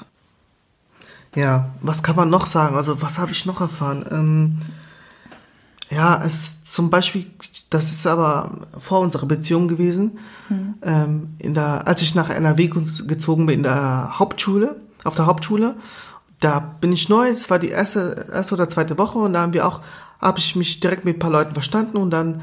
[1.34, 2.76] Ja, was kann man noch sagen?
[2.76, 4.04] Also, was habe ich noch erfahren?
[4.10, 4.58] Ähm,
[5.90, 7.26] ja, es zum Beispiel,
[7.70, 10.18] das ist aber vor unserer Beziehung gewesen.
[10.82, 15.26] Ähm, in der, als ich nach NRW ge- gezogen bin, in der Hauptschule, auf der
[15.26, 15.76] Hauptschule,
[16.40, 19.52] da bin ich neu, es war die erste, erste oder zweite Woche und da haben
[19.52, 19.80] wir auch,
[20.20, 22.40] habe ich mich direkt mit ein paar Leuten verstanden und dann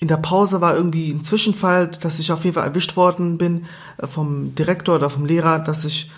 [0.00, 3.66] in der Pause war irgendwie ein Zwischenfall, dass ich auf jeden Fall erwischt worden bin
[3.98, 6.10] äh, vom Direktor oder vom Lehrer, dass ich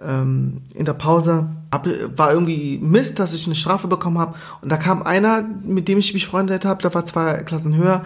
[0.00, 4.34] ähm, in der Pause hab, war irgendwie Mist, dass ich eine Strafe bekommen habe.
[4.60, 8.04] Und da kam einer, mit dem ich mich befreundet habe, der war zwei Klassen höher,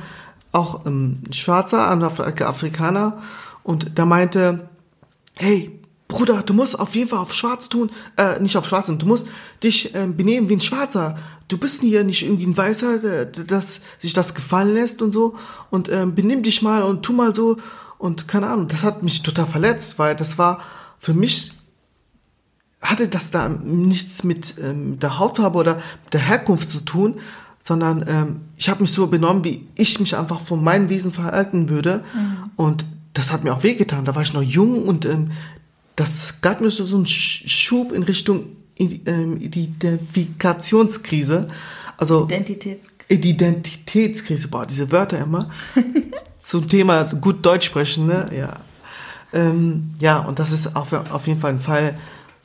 [0.53, 3.19] auch ähm, ein Schwarzer, ein Af Afrikaner.
[3.63, 4.69] Und der meinte,
[5.35, 5.79] hey,
[6.09, 9.29] Bruder, du musst auf jeden Fall auf Schwarz tun, äh, nicht auf Schwarz du musst
[9.63, 11.17] dich ähm, benehmen wie ein Schwarzer.
[11.49, 15.13] Du bist hier nicht irgendwie ein Weißer, der, der das, sich das gefallen lässt und
[15.13, 15.37] so.
[15.71, 17.59] Und ähm, benimm dich mal und tu mal so.
[17.99, 20.61] Und keine Ahnung, das hat mich total verletzt, weil das war
[20.99, 21.53] für mich
[22.83, 25.81] hatte das da nichts mit ähm, der Hautfarbe oder
[26.13, 27.17] der Herkunft zu tun,
[27.63, 31.69] sondern ähm, ich habe mich so benommen, wie ich mich einfach von meinem Wesen verhalten
[31.69, 32.03] würde.
[32.57, 34.05] Und das hat mir auch wehgetan.
[34.05, 35.31] Da war ich noch jung und ähm,
[35.95, 38.47] das gab mir so, so einen Sch- Schub in Richtung
[38.79, 41.49] ähm, Identifikationskrise.
[41.99, 45.51] Also Identitäts Identitätskrise, boah, diese Wörter immer.
[46.41, 48.27] Zum Thema gut Deutsch sprechen, ne?
[48.37, 48.55] Ja.
[49.33, 51.95] Ähm, ja, und das ist auf, auf jeden Fall ein Fall.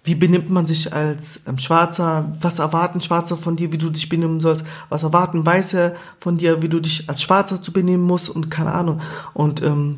[0.07, 2.33] Wie benimmt man sich als ähm, Schwarzer?
[2.39, 4.65] Was erwarten Schwarze von dir, wie du dich benehmen sollst?
[4.87, 8.29] Was erwarten Weiße von dir, wie du dich als Schwarzer zu benehmen musst?
[8.29, 9.01] Und keine Ahnung.
[9.33, 9.97] Und ähm,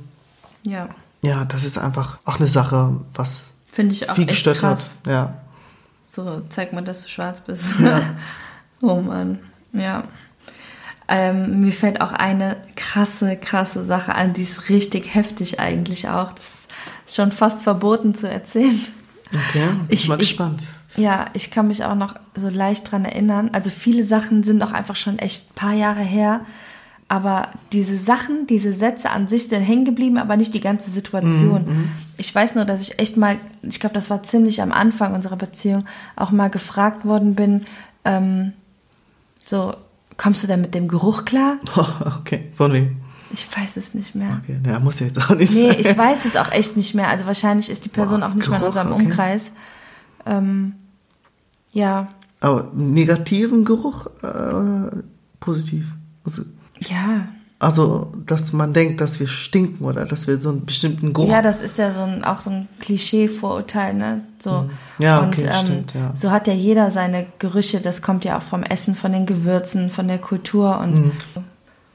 [0.63, 0.89] ja,
[1.21, 4.97] ja, das ist einfach auch eine Sache, was finde ich auch viel echt gestört krass.
[5.03, 5.11] hat.
[5.11, 5.33] Ja.
[6.05, 7.75] So, zeig mal, dass du schwarz bist.
[8.81, 9.39] oh Mann,
[9.73, 10.05] ja.
[11.07, 16.33] Ähm, mir fällt auch eine krasse, krasse Sache an, die ist richtig heftig eigentlich auch.
[16.33, 16.67] Das
[17.05, 18.79] ist schon fast verboten zu erzählen.
[19.33, 20.63] Okay, bin Ich- ich mal ich- gespannt.
[20.97, 23.49] Ja, ich kann mich auch noch so leicht dran erinnern.
[23.53, 26.41] Also viele Sachen sind auch einfach schon echt ein paar Jahre her.
[27.07, 31.89] Aber diese Sachen, diese Sätze an sich sind hängen geblieben, aber nicht die ganze Situation.
[32.17, 35.35] Ich weiß nur, dass ich echt mal, ich glaube, das war ziemlich am Anfang unserer
[35.37, 37.65] Beziehung, auch mal gefragt worden bin,
[38.05, 38.53] ähm,
[39.45, 39.73] so,
[40.17, 41.57] kommst du denn mit dem Geruch klar?
[42.19, 42.97] okay, von wem?
[43.31, 44.39] Ich weiß es nicht mehr.
[44.43, 45.79] Okay, der muss jetzt auch nicht Nee, sein.
[45.79, 47.09] ich weiß es auch echt nicht mehr.
[47.09, 49.03] Also wahrscheinlich ist die Person Boah, auch nicht mehr in Geruch, unserem okay.
[49.05, 49.51] Umkreis.
[50.25, 50.73] Ähm,
[51.71, 52.07] ja,
[52.39, 54.91] Aber negativen Geruch äh, oder
[55.39, 55.85] positiv?
[56.25, 56.41] Also,
[56.79, 57.27] ja,
[57.61, 61.29] also, dass man denkt, dass wir stinken oder dass wir so einen bestimmten Geruch.
[61.29, 64.21] Ja, das ist ja so ein, auch so ein Klischee-Vorurteil, ne?
[64.39, 64.61] So.
[64.61, 64.69] Mhm.
[64.97, 66.13] Ja, okay, stimmt, ja.
[66.15, 69.89] So hat ja jeder seine Gerüche, das kommt ja auch vom Essen, von den Gewürzen,
[69.89, 71.11] von der Kultur und Mhm.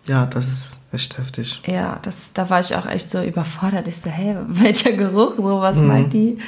[0.09, 1.61] Ja, das ist echt heftig.
[1.67, 3.88] ja, das, da war ich auch echt so überfordert.
[3.88, 5.87] Ich so, hey, welcher Geruch, so was Mhm.
[5.87, 6.38] meint die?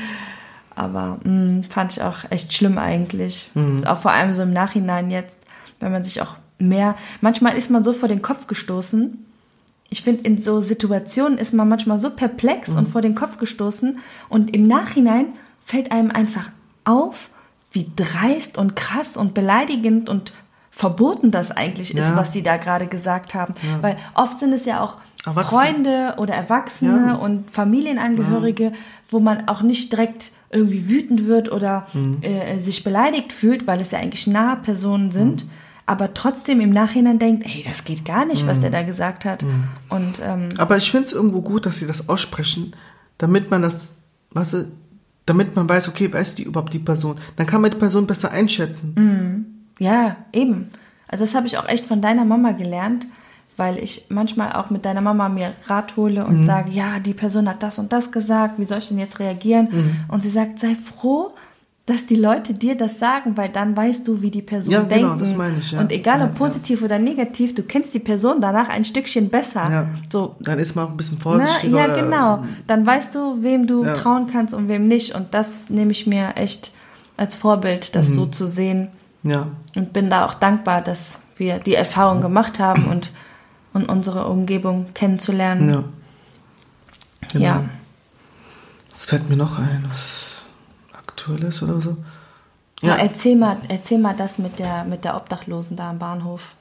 [0.75, 3.51] Aber mh, fand ich auch echt schlimm eigentlich.
[3.55, 3.85] Mhm.
[3.85, 5.39] Auch vor allem so im Nachhinein jetzt,
[5.81, 9.25] wenn man sich auch mehr, manchmal ist man so vor den Kopf gestoßen.
[9.89, 12.77] Ich finde, in so Situationen ist man manchmal so perplex Mhm.
[12.79, 15.27] und vor den Kopf gestoßen und im Nachhinein
[15.65, 16.51] fällt einem einfach
[16.85, 17.31] auf,
[17.73, 20.33] wie dreist und krass und beleidigend und
[20.77, 22.17] verboten das eigentlich ist, Ja.
[22.17, 23.55] was sie da gerade gesagt haben.
[23.81, 24.99] Weil oft sind es ja auch.
[25.25, 27.15] Freunde oder Erwachsene Ja.
[27.15, 28.73] und Familienangehörige,
[29.09, 32.19] wo man auch nicht direkt irgendwie wütend wird oder Mhm.
[32.23, 35.51] äh, sich beleidigt fühlt, weil es ja eigentlich nahe Personen sind, Mhm.
[35.87, 39.45] aber trotzdem im Nachhinein denkt, hey, das geht gar nicht, was der da gesagt hat.
[39.89, 42.75] Und ähm, Aber ich finde es irgendwo gut, dass sie das aussprechen,
[43.19, 43.95] damit man das,
[44.33, 44.73] weißt du,
[45.25, 47.17] damit man weiß, okay, wer ist die überhaupt die Person?
[47.35, 49.36] Dann kann man die Person besser einschätzen.
[49.79, 50.71] Ja, eben.
[51.09, 53.07] Also das habe ich auch echt von deiner Mama gelernt,
[53.57, 56.29] weil ich manchmal auch mit deiner Mama mir Rat hole Mhm.
[56.29, 59.19] und sage, ja, die Person hat das und das gesagt, wie soll ich denn jetzt
[59.19, 59.69] reagieren?
[59.71, 59.97] Mhm.
[60.09, 61.31] Und sie sagt, sei froh,
[61.87, 65.05] dass die Leute dir das sagen, weil dann weißt du, wie die Person Ja, denkt.
[65.05, 65.79] genau, das meine ich, ja.
[65.79, 69.71] Und egal ob Ja, positiv oder negativ, du kennst die Person danach ein Stückchen besser.
[69.71, 69.89] Ja.
[70.11, 71.79] So, Dann ist man auch ein bisschen na, vorsichtiger.
[71.79, 72.45] ja, oder- genau.
[72.67, 73.95] Dann weißt du, wem du Ja.
[73.95, 75.15] trauen kannst und wem nicht.
[75.15, 76.73] Und das nehme ich mir echt
[77.17, 78.15] als Vorbild, das Mhm.
[78.15, 78.89] so zu sehen
[79.29, 83.13] Ja, und bin da auch dankbar, dass wir die Erfahrung gemacht haben und,
[83.73, 85.69] und unsere Umgebung kennenzulernen.
[85.69, 85.85] ja.
[87.33, 87.45] Genau.
[87.45, 87.65] Ja.
[88.91, 89.85] Was fällt mir noch ein?
[89.89, 90.45] Was
[90.93, 91.97] Aktuelles oder so?
[92.81, 92.97] Ja.
[92.97, 93.03] Ja.
[93.03, 96.55] erzähl, mal, erzähl mal das mit der, mit der Obdachlosen da am Bahnhof.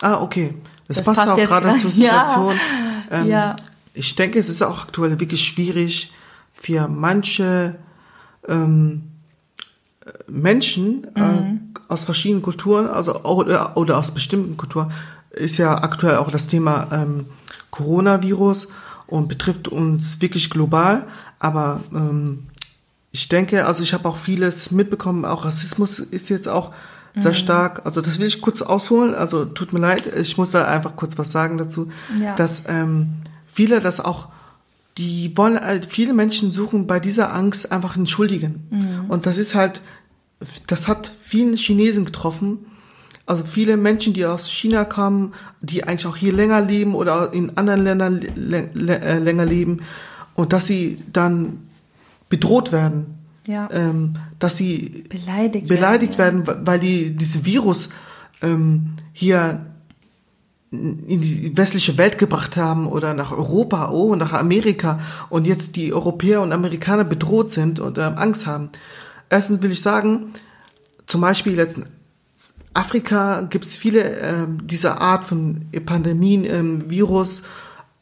[0.00, 0.54] Ah, okay.
[0.88, 2.26] Das, Das passt, passt auch gerade zur Ja.
[2.26, 2.60] Situation.
[3.10, 3.56] Ähm, Ja.
[3.94, 6.12] Ich denke, es ist auch aktuell wirklich schwierig
[6.52, 7.76] für manche
[8.48, 9.05] ähm, äh,
[10.28, 11.22] Menschen Mhm.
[11.22, 14.90] äh, aus verschiedenen Kulturen, also oder, oder aus bestimmten Kulturen,
[15.30, 17.26] ist ja aktuell auch das Thema ähm,
[17.70, 18.68] Coronavirus
[19.06, 21.06] und betrifft uns wirklich global.
[21.38, 22.44] Aber ähm,
[23.12, 26.72] ich denke, also ich habe auch vieles mitbekommen, auch Rassismus ist jetzt auch
[27.18, 27.86] sehr stark.
[27.86, 29.14] Also das will ich kurz ausholen.
[29.14, 31.88] Also tut mir leid, ich muss da einfach kurz was sagen dazu,
[32.20, 32.34] Ja.
[32.34, 33.08] dass ähm,
[33.50, 34.28] viele das auch,
[34.98, 39.04] die wollen, halt, viele Menschen suchen bei dieser Angst einfach einen Schuldigen.
[39.08, 39.82] Und das ist halt,
[40.66, 42.58] das hat vielen Chinesen getroffen.
[43.26, 47.56] Also viele Menschen, die aus China kamen, die eigentlich auch hier länger leben oder in
[47.58, 49.80] anderen Ländern lä- lä- äh, länger leben
[50.34, 51.58] und dass sie dann
[52.28, 53.06] bedroht werden,
[53.46, 53.68] Ja.
[53.72, 57.88] ähm, dass sie Beleidigt beleidigt werden, werden, weil die dieses Virus
[58.42, 59.66] ähm, hier
[60.70, 64.98] in die westliche Welt gebracht haben oder nach Europa, oh, nach Amerika.
[65.28, 68.70] Und jetzt die Europäer und Amerikaner bedroht sind und ähm, Angst haben.
[69.30, 70.32] Erstens will ich sagen,
[71.06, 71.86] zum Beispiel letzten
[72.74, 77.42] Afrika gibt es viele ähm, dieser Art von Pandemien, ähm, Virus,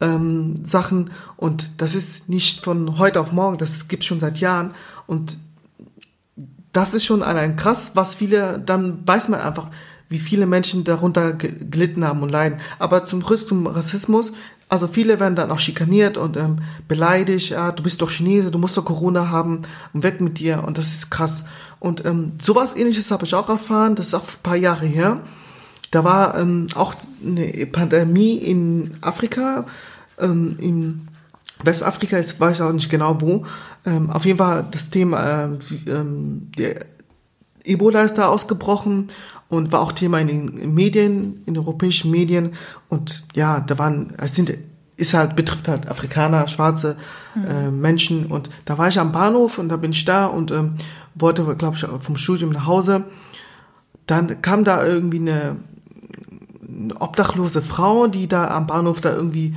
[0.01, 1.11] ähm, Sachen.
[1.37, 4.73] Und das ist nicht von heute auf morgen, das gibt schon seit Jahren.
[5.07, 5.37] Und
[6.73, 9.69] das ist schon allein krass, was viele, dann weiß man einfach,
[10.15, 12.61] wie viele Menschen darunter ge- gelitten haben und leiden.
[12.79, 14.33] Aber zum zum Rassismus,
[14.69, 18.59] also viele werden dann auch schikaniert und ähm, beleidigt, ja, du bist doch Chinese, du
[18.59, 21.45] musst doch Corona haben und weg mit dir und das ist krass.
[21.81, 25.21] Und ähm, sowas ähnliches habe ich auch erfahren, das ist auch ein paar Jahre her.
[25.91, 29.67] Da war ähm, auch eine Pandemie in Afrika,
[30.19, 31.09] ähm, in
[31.63, 33.45] Westafrika, ist, weiß ich auch nicht genau wo.
[33.87, 36.87] Ähm, auf jeden Fall das Thema, äh, wie, ähm, der
[37.65, 39.09] Ebola ist da ausgebrochen
[39.49, 42.53] und war auch Thema in den Medien, in europäischen Medien.
[42.89, 44.55] Und ja, da waren, es sind,
[44.97, 46.97] ist halt, betrifft halt Afrikaner, schwarze
[47.37, 48.27] äh, Menschen.
[48.27, 50.75] Und da war ich am Bahnhof und da bin ich da und ähm,
[51.15, 53.05] wollte, glaube ich, vom Studium nach Hause.
[54.07, 55.57] Dann kam da irgendwie eine,
[56.69, 59.55] eine obdachlose Frau, die da am Bahnhof da irgendwie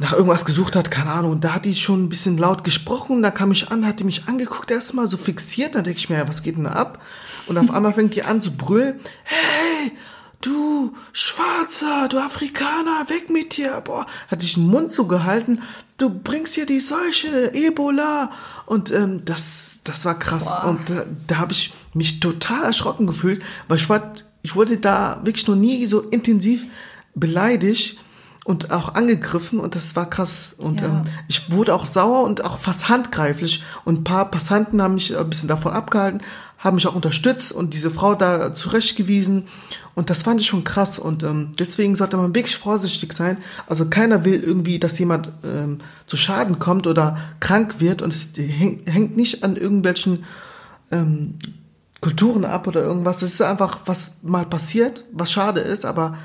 [0.00, 1.32] nach irgendwas gesucht hat, keine Ahnung.
[1.32, 3.22] Und da hat die schon ein bisschen laut gesprochen.
[3.22, 5.74] Da kam ich an, hat die mich angeguckt, erstmal so fixiert.
[5.74, 7.02] Da denke ich mir, was geht denn da ab?
[7.46, 8.98] Und auf einmal fängt die an zu brüllen.
[9.24, 9.92] Hey,
[10.40, 13.82] du Schwarzer, du Afrikaner, weg mit dir.
[13.84, 15.60] Boah, hat sich den Mund zugehalten.
[15.98, 18.32] Du bringst hier die Seuche, Ebola.
[18.64, 20.46] Und ähm, das, das war krass.
[20.46, 20.64] Boah.
[20.68, 25.20] Und da, da habe ich mich total erschrocken gefühlt, weil ich, war, ich wurde da
[25.24, 26.66] wirklich noch nie so intensiv
[27.14, 27.98] beleidigt
[28.50, 30.54] und auch angegriffen und das war krass.
[30.58, 30.88] Und Ja.
[30.88, 35.16] ähm, ich wurde auch sauer und auch fast handgreiflich und ein paar Passanten haben mich
[35.16, 36.20] ein bisschen davon abgehalten,
[36.58, 39.46] haben mich auch unterstützt und diese Frau da zurechtgewiesen
[39.94, 43.38] und das fand ich schon krass und ähm, deswegen sollte man wirklich vorsichtig sein.
[43.66, 48.30] Also keiner will irgendwie, dass jemand ähm, zu Schaden kommt oder krank wird und es
[48.36, 50.24] häng- hängt nicht an irgendwelchen
[50.90, 51.38] ähm,
[52.00, 53.22] Kulturen ab oder irgendwas.
[53.22, 56.16] Es ist einfach, was mal passiert, was schade ist, aber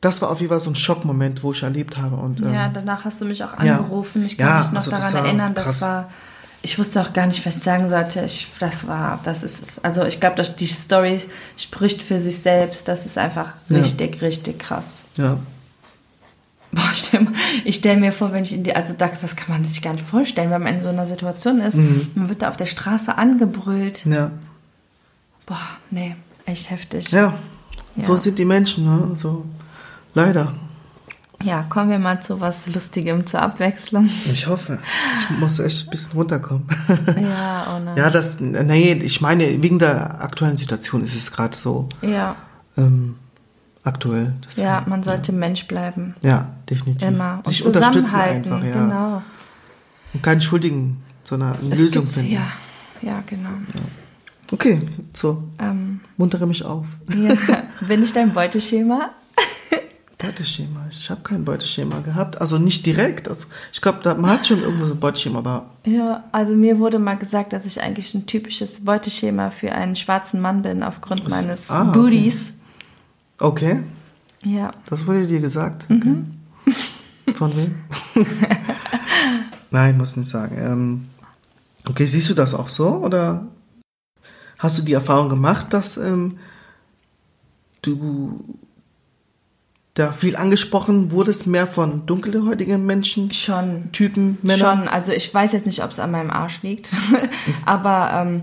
[0.00, 2.16] das war auf jeden Fall so ein Schockmoment, wo ich erlebt habe.
[2.16, 3.76] Und, ähm, Ja, danach hast du mich auch ja.
[3.78, 4.24] angerufen.
[4.24, 5.82] Ich kann Ja, mich noch also das daran erinnern, das krass.
[5.82, 6.10] war.
[6.62, 8.20] Ich wusste auch gar nicht, was ich sagen sollte.
[8.22, 11.20] Ich, das war, das ist, also ich glaube, dass die Story
[11.56, 12.86] spricht für sich selbst.
[12.88, 13.78] Das ist einfach Ja.
[13.78, 15.02] richtig, richtig krass.
[15.16, 15.38] ja.
[16.72, 17.26] Boah, ich stelle
[17.72, 20.04] stell mir vor, wenn ich in die, also das, das kann man sich gar nicht
[20.06, 21.74] vorstellen, wenn man in so einer Situation ist.
[21.76, 22.06] Mhm.
[22.14, 24.06] Man wird da auf der Straße angebrüllt.
[24.06, 24.30] Ja.
[25.46, 25.58] Boah,
[25.90, 26.14] nee,
[26.46, 27.10] echt heftig.
[27.10, 27.34] ja,
[27.98, 28.18] so Ja.
[28.18, 29.16] sind die Menschen, ne?
[29.16, 29.44] so
[30.14, 30.54] leider.
[31.42, 34.10] Ja, kommen wir mal zu was Lustigem zur Abwechslung.
[34.30, 34.78] Ich hoffe.
[35.30, 36.66] Ich muss echt ein bisschen runterkommen.
[37.20, 37.96] Ja, oh nein.
[37.96, 42.36] ja, das, nee, ich meine, wegen der aktuellen Situation ist es gerade so Ja,
[42.76, 43.16] ähm,
[43.84, 44.34] aktuell.
[44.44, 46.14] Das, ja, man sollte Mensch bleiben.
[46.20, 47.08] ja, definitiv.
[47.08, 47.36] Immer.
[47.38, 48.72] Und Sich unterstützen einfach, ja.
[48.72, 49.22] Genau.
[50.12, 52.32] Und keinen Schuldigen zu einer Es Lösung finden.
[52.32, 52.46] Ja,
[53.00, 53.48] ja, genau.
[54.52, 54.80] Okay,
[55.14, 56.84] so, Ähm, muntere mich auf.
[57.14, 57.34] ja.
[57.88, 59.08] Bin ich dein Beuteschema?
[60.20, 60.86] Beuteschema.
[60.90, 62.40] Ich habe kein Beuteschema gehabt.
[62.40, 63.28] Also nicht direkt.
[63.28, 66.78] Also ich glaube, da- man hat schon irgendwo so ein Beuteschema, aber Ja, also mir
[66.78, 71.28] wurde mal gesagt, dass ich eigentlich ein typisches Beuteschema für einen schwarzen Mann bin, aufgrund
[71.28, 71.98] meines Ah, okay.
[71.98, 72.54] Booties.
[73.38, 73.82] okay.
[74.44, 74.70] Ja.
[74.86, 75.86] Das wurde dir gesagt?
[75.90, 76.16] Okay.
[77.34, 77.74] Von wem?
[79.70, 80.56] Nein, muss nicht sagen.
[80.58, 81.06] Ähm,
[81.86, 82.88] okay, siehst du das auch so?
[82.88, 83.46] Oder
[84.58, 86.38] hast du die Erfahrung gemacht, dass ähm,
[87.82, 88.42] du
[89.94, 93.90] da viel angesprochen wurdest, mehr von dunkelhäutigen Menschen, Schon.
[93.92, 94.78] Typen, Männern?
[94.80, 96.90] Schon, also ich weiß jetzt nicht, ob es an meinem Arsch liegt,
[97.66, 98.42] aber ähm,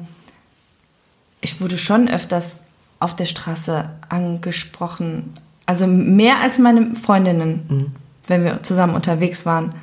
[1.41, 2.61] ich wurde schon öfters
[2.99, 5.33] auf der Straße angesprochen.
[5.65, 7.91] Also mehr als meine Freundinnen, Mhm.
[8.27, 9.73] wenn wir zusammen unterwegs waren.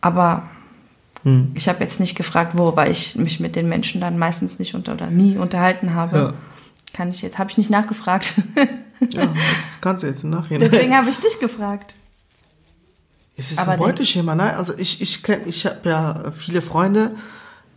[0.00, 0.48] Aber
[1.22, 1.52] Hm.
[1.54, 4.74] ich habe jetzt nicht gefragt, wo, weil ich mich mit den Menschen dann meistens nicht
[4.74, 6.16] unter oder nie unterhalten habe.
[6.18, 6.34] Ja.
[6.92, 8.34] Kann ich jetzt, habe ich nicht nachgefragt.
[9.10, 10.68] Ja, das kannst du jetzt im Nachhinein.
[10.70, 11.94] Deswegen habe ich dich gefragt.
[13.36, 14.54] Es ist Aber ein Beuteschema, nein.
[14.54, 17.10] Also ich, ich kenne, ich habe ja viele Freunde,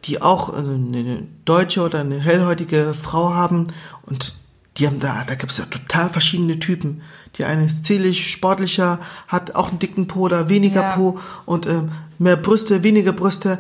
[0.06, 3.68] die auch eine, eine deutsche oder eine hellhäutige Frau haben
[4.04, 4.36] und
[4.78, 7.02] die haben da, da gibt es ja total verschiedene Typen.
[7.36, 10.96] Die eine ist zählig, sportlicher, hat auch einen dicken Po oder weniger Ja.
[10.96, 13.60] Po und ähm, mehr Brüste, weniger Brüste.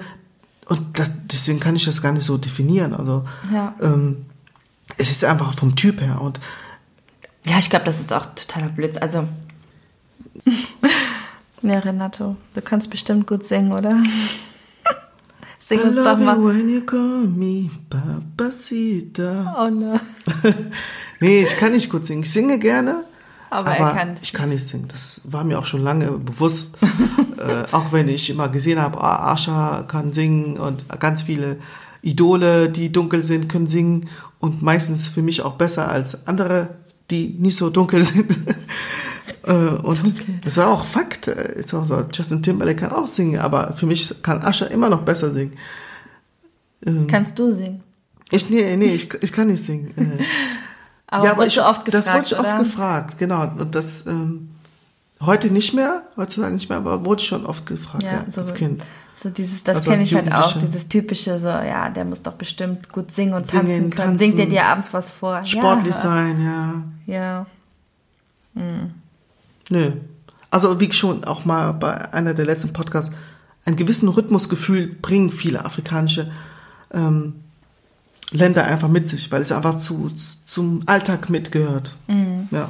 [0.67, 2.93] Und das, deswegen kann ich das gar nicht so definieren.
[2.93, 3.73] Also Ja.
[3.81, 4.25] ähm,
[4.97, 6.21] es ist einfach vom Typ her.
[6.21, 6.39] Und
[7.45, 8.97] Ja, ich glaube, das ist auch totaler Blitz.
[8.97, 9.27] Also.
[11.61, 13.95] ja, Renato, du kannst bestimmt gut singen, oder?
[15.59, 16.43] Sing uns doch mal.
[16.43, 19.55] when you call me Papacita.
[19.59, 19.99] Oh no.
[21.21, 22.23] Nee, ich kann nicht gut singen.
[22.23, 23.03] Ich singe gerne,
[23.49, 24.87] Aber aber, er ich kann nicht singen.
[24.87, 26.77] Das war mir auch schon lange bewusst.
[27.37, 31.57] äh, auch wenn ich immer gesehen habe, ah, Asha kann singen und ganz viele
[32.01, 36.69] Idole, die dunkel sind, können singen und meistens für mich auch besser als andere,
[37.09, 38.31] die nicht so dunkel sind.
[39.43, 40.01] Äh, und
[40.43, 41.27] das war auch Fakt.
[41.27, 42.03] Ist auch so.
[42.11, 45.53] Justin Timberlake kann auch singen, aber für mich kann Asha immer noch besser singen.
[47.07, 47.81] Kannst du singen?
[48.31, 49.93] Ich, nee, nee, ich, ich kann nicht singen.
[49.95, 50.23] Äh,
[51.11, 52.41] Aber ja, aber ich, oft gefragt, das wurde ich oder?
[52.41, 53.51] oft gefragt, genau.
[53.57, 54.51] Und das ähm,
[55.19, 58.83] heute nicht mehr, heutzutage nicht mehr, aber wurde schon oft gefragt, ja, so, als Kind.
[59.21, 62.33] So dieses, das Also kenne ich halt auch, dieses typische, so, ja, der muss doch
[62.33, 63.91] bestimmt gut singen und Singen, tanzen können.
[63.91, 65.43] tanzen, Singt er dir abends was vor?
[65.43, 65.99] Sportlich ja.
[65.99, 66.41] sein,
[67.05, 67.45] ja.
[68.55, 68.63] Ja.
[69.69, 69.91] Nö.
[70.49, 73.13] Also wie schon auch mal bei einer der letzten Podcasts,
[73.65, 76.31] einen gewissen Rhythmusgefühl bringen viele afrikanische
[76.93, 77.35] ähm,
[78.31, 80.11] Länder einfach mit sich, weil es einfach zu,
[80.45, 81.97] zum Alltag mitgehört.
[82.51, 82.69] Ja.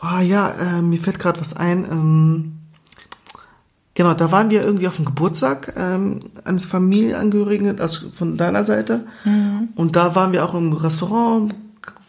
[0.00, 1.84] Ah ja, äh, mir fällt gerade was ein.
[1.84, 2.55] Ähm,
[3.96, 9.06] genau, da waren wir irgendwie auf dem Geburtstag ähm, eines Familienangehörigen, also von deiner Seite.
[9.74, 11.52] Und da waren wir auch im Restaurant,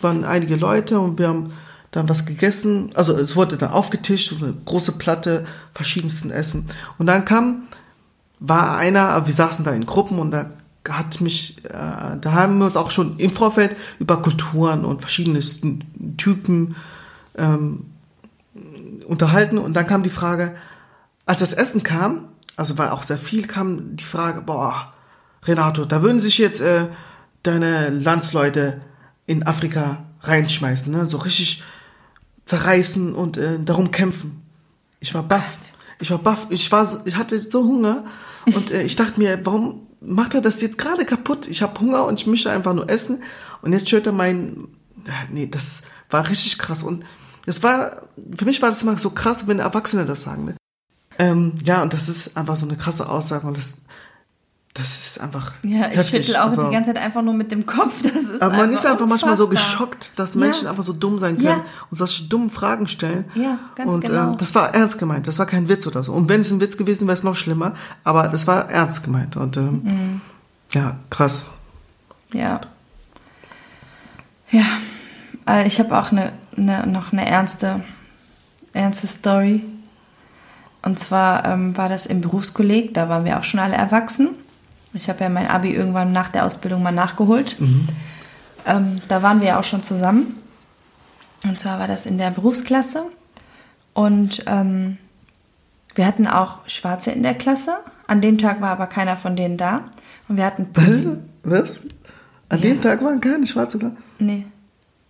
[0.02, 1.52] waren einige Leute und wir haben
[1.90, 2.92] dann was gegessen.
[2.94, 6.68] Also es wurde dann aufgetischt, eine große Platte, verschiedensten Essen.
[7.00, 7.64] Und dann kam,
[8.40, 10.52] war einer, wir saßen da in Gruppen und da
[10.88, 15.40] hat mich, äh, da haben wir uns auch schon im Vorfeld über Kulturen und verschiedene
[16.18, 16.76] Typen
[17.38, 17.86] ähm,
[19.08, 20.54] unterhalten und dann kam die Frage,
[21.28, 24.92] als das Essen kam, also war auch sehr viel, kam die Frage, boah,
[25.44, 26.88] Renato, da würden sich jetzt äh,
[27.44, 28.82] deine Landsleute
[29.28, 31.06] in Afrika reinschmeißen, ne?
[31.06, 31.64] so richtig
[32.46, 34.42] zerreißen und äh, darum kämpfen.
[35.00, 35.58] Ich war baff.
[36.00, 36.48] Ich war baff.
[36.50, 38.06] Ich war, so, ich hatte so Hunger
[38.46, 41.48] und äh, ich dachte mir, warum macht er das jetzt gerade kaputt?
[41.48, 43.22] Ich habe Hunger und ich möchte einfach nur essen
[43.62, 44.70] und jetzt schürt er mein,
[45.30, 47.04] nee, das war richtig krass und
[47.46, 48.04] das war,
[48.36, 50.46] für mich war das immer so krass, wenn Erwachsene das sagen.
[50.46, 50.56] Ne?
[51.20, 53.80] Ähm, ja, und das ist einfach so eine krasse Aussage und das,
[54.74, 55.54] das ist einfach.
[55.64, 56.26] Ja, ich heftig.
[56.28, 58.02] schüttel auch Also, die ganze Zeit einfach nur mit dem Kopf.
[58.04, 59.78] Das ist aber man ist einfach manchmal so unfassbar.
[59.88, 60.70] geschockt, dass Menschen Ja.
[60.72, 61.66] einfach so dumm sein können Ja.
[61.90, 63.26] und solche dummen Fragen stellen.
[63.34, 64.32] Ja, ganz und, genau.
[64.32, 66.14] Ähm, das war ernst gemeint, das war kein Witz oder so.
[66.14, 67.74] Und wenn es ein Witz gewesen wäre, es noch schlimmer.
[68.04, 69.36] Aber das war ernst gemeint.
[69.38, 70.22] Und ähm, Mhm.
[70.74, 71.52] ja, krass.
[72.34, 72.62] Ja.
[74.52, 74.66] Ja,
[75.48, 77.82] äh, ich habe auch eine, eine, noch eine ernste,
[78.74, 79.64] ernste Story.
[80.82, 84.30] Und zwar ähm, war das im Berufskolleg, da waren wir auch schon alle erwachsen.
[84.94, 87.58] Ich habe ja mein Abi irgendwann nach der Ausbildung mal nachgeholt.
[88.66, 90.38] Ähm, da waren wir ja auch schon zusammen.
[91.44, 93.06] Und zwar war das in der Berufsklasse.
[93.94, 94.98] Und ähm,
[95.96, 97.78] wir hatten auch Schwarze in der Klasse.
[98.08, 99.86] An dem Tag war aber keiner von denen da.
[100.28, 100.68] Und wir hatten
[101.44, 101.84] Was?
[102.50, 103.92] An dem Tag waren keine Schwarze da.
[104.20, 104.46] Nee.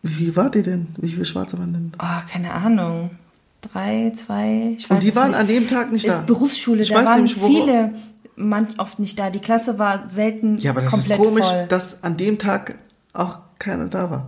[0.01, 0.87] Wie viel wart ihr denn?
[0.97, 1.91] Wie viele Schwarze waren denn?
[1.99, 3.11] Oh, keine Ahnung.
[3.61, 5.39] Drei, zwei, ich weiß Und die waren nicht.
[5.39, 6.19] an dem Tag nicht da.
[6.19, 7.93] Ist Berufsschule, Ich da waren nämlich, viele
[8.35, 9.29] man oft nicht da.
[9.31, 11.65] Die Klasse war selten Ja, aber das komplett ist komisch, voll.
[11.69, 12.75] dass an dem Tag
[13.13, 14.27] auch keiner da war.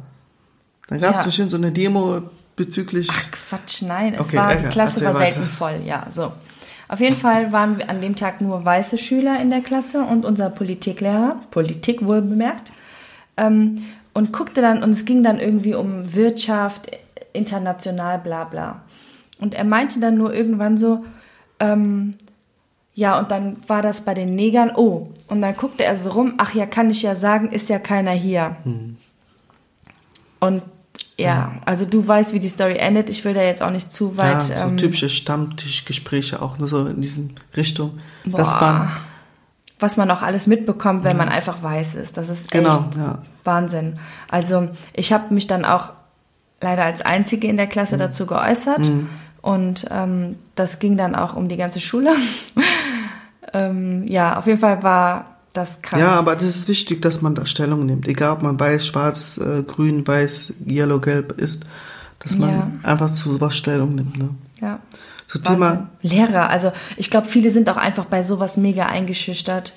[0.88, 1.26] Dann gab es Ja.
[1.28, 2.24] bestimmt so eine Demo
[2.56, 3.08] bezüglich.
[3.12, 5.34] Ach Quatsch, nein, es Okay, war, die Klasse war weiter.
[5.34, 6.34] selten voll, ja, so.
[6.88, 10.26] Auf jeden Fall waren wir an dem Tag nur weiße Schüler in der Klasse und
[10.26, 12.72] unser Politiklehrer, Politik wohl bemerkt,
[13.38, 16.90] ähm, und guckte dann, und es ging dann irgendwie um Wirtschaft,
[17.32, 18.82] international, bla bla.
[19.40, 21.04] Und er meinte dann nur irgendwann so,
[21.60, 22.16] ähm,
[22.94, 26.34] ja, und dann war das bei den Negern, oh, und dann guckte er so rum,
[26.38, 28.58] ach ja, kann ich ja sagen, ist ja keiner hier.
[30.40, 30.62] Und
[31.18, 33.10] ja, also du weißt, wie die Story endet.
[33.10, 34.42] Ich will da jetzt auch nicht zu ja, weit.
[34.44, 38.00] so ähm, typische Stammtischgespräche auch nur so in diesen Richtung.
[38.26, 38.38] Boah.
[38.38, 38.90] Das waren
[39.82, 42.18] was man auch alles mitbekommt, wenn man einfach weiß ist.
[42.18, 43.20] Das ist Genau, echt ja.
[43.46, 43.98] Wahnsinn.
[44.30, 45.94] Also ich habe mich dann auch
[46.60, 48.00] leider als Einzige in der Klasse Mhm.
[48.00, 48.92] dazu geäußert
[49.42, 52.12] und ähm, das ging dann auch um die ganze Schule.
[53.54, 56.00] ähm, ja, auf jeden Fall war das krass.
[56.00, 58.08] Ja, aber das ist wichtig, dass man da Stellung nimmt.
[58.08, 61.66] Egal, ob man weiß, schwarz, äh, grün, weiß, yellow, gelb ist,
[62.20, 62.72] dass man Ja.
[62.84, 64.18] einfach zu was Stellung nimmt.
[64.18, 64.30] Ne?
[64.62, 64.80] ja.
[65.28, 65.54] Zu Wahnsinn.
[65.54, 69.74] Thema, Lehrer, also ich glaube, viele sind auch einfach bei sowas mega eingeschüchtert,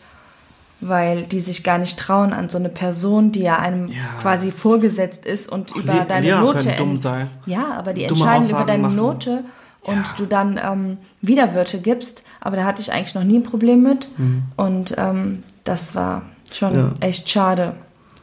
[0.89, 4.51] weil die sich gar nicht trauen an so eine Person, die ja einem Ja, quasi
[4.51, 6.75] vorgesetzt ist und über Le- deine Lehrer Note.
[6.79, 7.29] dumm sein.
[7.47, 8.97] Ja, aber die entscheiden über deine machen.
[8.97, 9.45] Note
[9.83, 10.15] und Ja.
[10.17, 12.23] du dann ähm, Widerwürte gibst.
[12.41, 14.09] Aber da hatte ich eigentlich noch nie ein Problem mit.
[14.57, 16.79] Und ähm, das war schon Mhm.
[17.01, 17.07] Ja.
[17.09, 17.75] echt schade.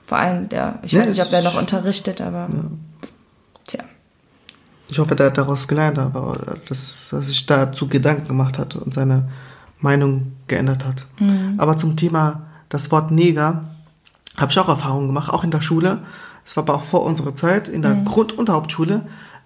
[0.06, 2.50] Vor allem der, ich weiß nicht, ob der noch unterrichtet, aber
[3.68, 3.84] tja.
[4.88, 8.94] ich hoffe, der hat daraus gelernt, aber dass er sich dazu Gedanken gemacht hat und
[8.94, 9.30] seine
[9.80, 11.06] Meinung geändert hat.
[11.20, 11.54] Mhm.
[11.58, 13.66] Aber zum Thema das Wort Neger
[14.38, 16.00] habe ich auch Erfahrungen gemacht, auch in der Schule.
[16.46, 17.82] Es war aber auch vor unserer Zeit, in Mhm.
[17.82, 19.06] der Grund- und Hauptschule.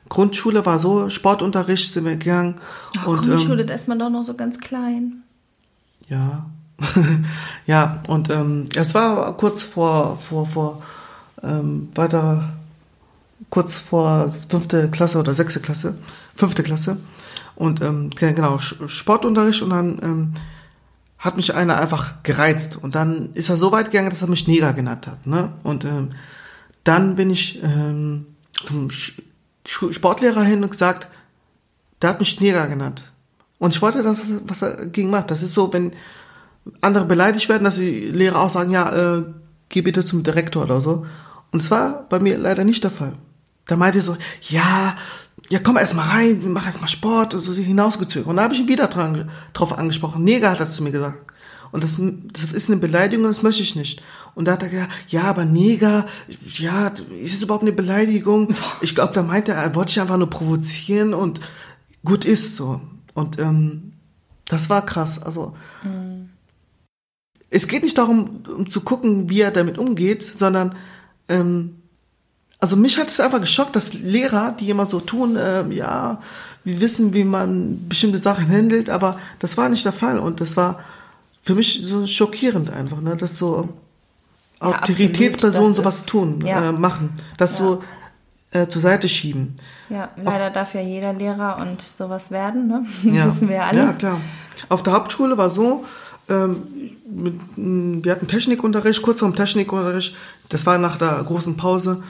[0.09, 2.55] Grundschule war so, Sportunterricht sind wir gegangen.
[3.05, 5.23] Oh, und, Grundschule, ähm, da ist man doch noch so ganz klein.
[6.07, 6.45] Ja.
[7.65, 10.83] ja, und ähm, es war kurz vor, vor, vor,
[11.41, 12.49] ähm, weiter,
[13.49, 15.95] kurz vor fünfte Klasse oder sechste Klasse,
[16.35, 16.97] fünfte Klasse.
[17.55, 20.33] Und ähm, ge- genau, Sportunterricht und dann ähm,
[21.23, 22.75] hat mich einer einfach gereizt.
[22.75, 25.25] Und dann ist er so weit gegangen, dass er mich Neger genannt hat.
[25.25, 25.53] Ne?
[25.63, 26.09] Und ähm,
[26.83, 28.27] dann bin ich ähm,
[28.65, 29.21] zum Sch
[29.65, 31.07] Sportlehrer hin und gesagt,
[32.01, 33.05] der hat mich Neger genannt.
[33.57, 35.31] Und ich wollte das, was, was er gegen macht.
[35.31, 35.93] Das ist so, wenn
[36.81, 39.23] andere beleidigt werden, dass die Lehrer auch sagen, ja, äh,
[39.69, 41.05] geh bitte zum Direktor oder so.
[41.51, 43.13] Und es war bei mir leider nicht der Fall.
[43.65, 44.97] Da meinte er so, ja,
[45.49, 48.27] ja, komm erst mal rein, mach erst mal Sport und so hinausgezögert.
[48.27, 50.23] Und da habe ich ihn wieder dran, drauf angesprochen.
[50.23, 51.31] Neger hat er zu mir gesagt.
[51.71, 51.97] Und das,
[52.33, 54.01] das ist eine Beleidigung und das möchte ich nicht.
[54.35, 56.05] Und da hat er gesagt, ja, aber Neger,
[56.55, 56.87] ja,
[57.19, 58.53] ist es überhaupt eine Beleidigung?
[58.81, 61.41] Ich glaube, da meinte er, er wollte dich einfach nur provozieren und
[62.05, 62.79] gut ist so.
[63.15, 63.93] Und ähm,
[64.47, 65.21] das war krass.
[65.21, 65.55] Also
[67.49, 70.75] es geht nicht darum, um zu gucken, wie er damit umgeht, sondern
[71.27, 71.82] ähm,
[72.63, 76.21] also mich hat es einfach geschockt, dass Lehrer, die immer so tun, ähm, ja,
[76.63, 80.55] wir wissen, wie man bestimmte Sachen handelt, aber das war nicht der Fall und das
[80.55, 80.79] war
[81.41, 83.67] für mich so schockierend einfach, ne, dass so
[84.61, 86.69] Ja, Autoritätspersonen das sowas ist- tun, ja.
[86.69, 87.65] äh, machen, das Ja.
[87.65, 87.83] so
[88.51, 89.55] äh, zur Seite schieben.
[89.89, 92.85] Ja, leider darf ja jeder Lehrer und sowas werden, ne?
[93.03, 93.25] Ja.
[93.25, 93.77] Wissen wir alle.
[93.79, 94.21] Ja, klar.
[94.69, 95.83] Auf der Hauptschule war so,
[96.29, 96.63] ähm,
[97.11, 97.33] mit,
[98.05, 100.15] wir hatten Technikunterricht, kurz vorm Technikunterricht,
[100.49, 102.01] das war nach der großen Pause,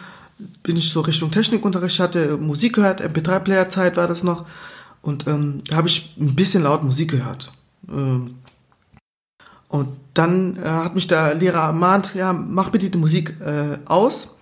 [0.64, 4.46] bin ich so Richtung Technikunterricht, hatte Musik gehört, MP3-Player-Zeit war das noch,
[5.02, 7.52] und ähm, da habe ich ein bisschen laut Musik gehört.
[7.90, 8.36] Ähm,
[9.68, 14.38] und dann äh, hat mich der Lehrer ermahnt, ja, mach bitte die Musik äh, aus.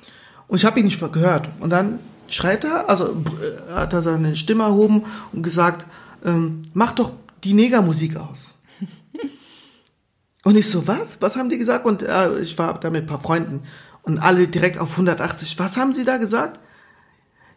[0.48, 1.50] Und ich habe ihn nicht gehört.
[1.62, 5.86] Und dann schreit er, also br- hat er seine Stimme erhoben und gesagt,
[6.26, 7.12] ähm, mach doch
[7.44, 8.56] die Negermusik aus.
[10.44, 11.22] und ich so, was?
[11.22, 11.86] Was haben die gesagt?
[11.86, 13.64] Und äh, ich war da mit ein paar Freunden
[14.04, 15.58] und alle direkt auf 180.
[15.60, 16.60] Was haben sie da gesagt?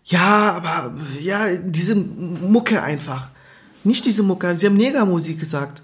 [0.05, 3.29] Ja, aber ja, diese Mucke einfach.
[3.85, 5.83] Nicht diese Mucke, sie haben Negermusik gesagt.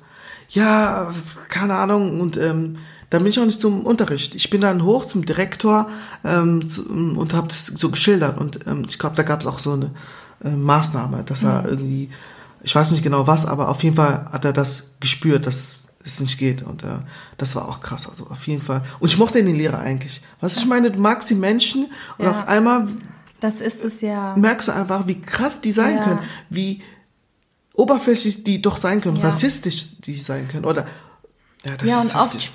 [0.48, 1.12] Ja,
[1.48, 2.20] keine Ahnung.
[2.20, 2.78] Und ähm,
[3.10, 4.34] dann bin ich auch nicht zum Unterricht.
[4.34, 5.88] Ich bin dann hoch zum Direktor
[6.24, 8.38] ähm, zu, und habe das so geschildert.
[8.38, 9.90] Und ähm, ich glaube, da gab es auch so eine
[10.44, 12.10] äh, Maßnahme, dass er irgendwie,
[12.62, 16.20] ich weiß nicht genau was, aber auf jeden Fall hat er das gespürt, dass es
[16.20, 16.62] nicht geht.
[16.62, 16.88] Und äh,
[17.36, 18.08] das war auch krass.
[18.08, 18.82] Also auf jeden Fall.
[19.00, 20.22] Und ich mochte den Lehrer eigentlich.
[20.40, 21.86] Was ich meine, du magst die Menschen
[22.18, 22.30] und Ja.
[22.30, 22.88] auf einmal
[23.40, 24.34] Das ist es ja.
[24.36, 26.04] merkst du einfach, wie krass die sein Ja.
[26.04, 26.18] können,
[26.50, 26.82] wie
[27.74, 29.24] oberflächlich die doch sein können, Ja.
[29.24, 30.64] rassistisch die sein können.
[30.64, 30.86] Oder
[31.64, 32.50] ja, das ja, ist und oft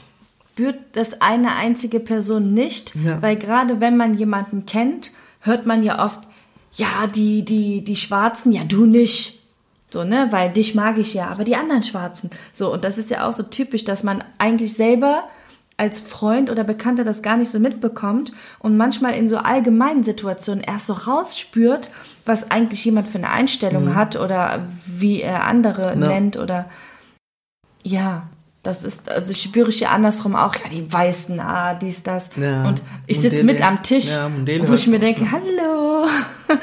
[0.53, 6.03] spürt das eine einzige Person nicht, weil gerade wenn man jemanden kennt, hört man ja
[6.03, 6.21] oft,
[6.75, 9.41] ja, die, die, die Schwarzen, ja, du nicht.
[9.95, 12.29] So, ne, weil dich mag ich ja, aber die anderen Schwarzen.
[12.51, 15.23] So, und das ist ja auch so typisch, dass man eigentlich selber
[15.77, 20.61] als Freund oder Bekannter das gar nicht so mitbekommt und manchmal in so allgemeinen Situationen
[20.65, 21.89] erst so rausspürt,
[22.25, 23.95] was eigentlich jemand für eine Einstellung Mhm.
[23.95, 25.95] hat oder wie er andere Ja.
[25.95, 26.65] nennt oder
[27.83, 28.23] ja,
[28.63, 32.29] das ist, also ich spüre ich ja andersrum auch, ja, die Weißen, ah, dies, das.
[32.35, 34.29] Ja, und ich sitze mit am Tisch, Ja,
[34.67, 36.07] wo ich mir denke, hallo.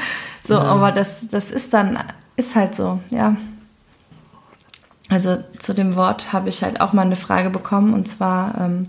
[0.47, 1.99] so, aber das, das ist dann,
[2.37, 3.37] ist halt so, ja.
[5.09, 8.89] Also zu dem Wort habe ich halt auch mal eine Frage bekommen und zwar ähm,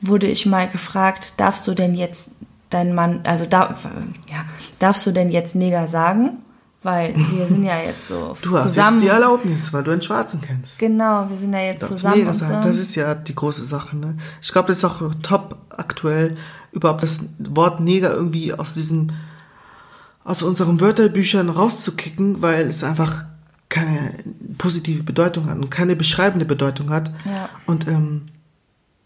[0.00, 2.30] wurde ich mal gefragt, darfst du denn jetzt
[2.70, 3.84] dein Mann, also darf,
[4.30, 4.44] ja,
[4.78, 6.38] darfst du denn jetzt Neger sagen?
[6.84, 8.96] Weil wir sind ja jetzt so Du hast zusammen.
[8.96, 10.80] jetzt die Erlaubnis, weil du einen Schwarzen kennst.
[10.80, 12.68] Genau, wir sind ja jetzt Das zusammen Neger sagen, so.
[12.68, 13.96] das ist ja die große Sache.
[13.96, 14.16] Ne?
[14.40, 16.36] Ich glaube, das ist auch top aktuell,
[16.72, 19.12] überhaupt das Wort Neger irgendwie aus diesem,
[20.24, 23.24] aus unseren Wörterbüchern rauszukicken, weil es einfach
[23.68, 24.12] keine
[24.58, 27.10] positive Bedeutung hat und keine beschreibende Bedeutung hat.
[27.24, 27.48] Ja.
[27.66, 28.22] Und ähm,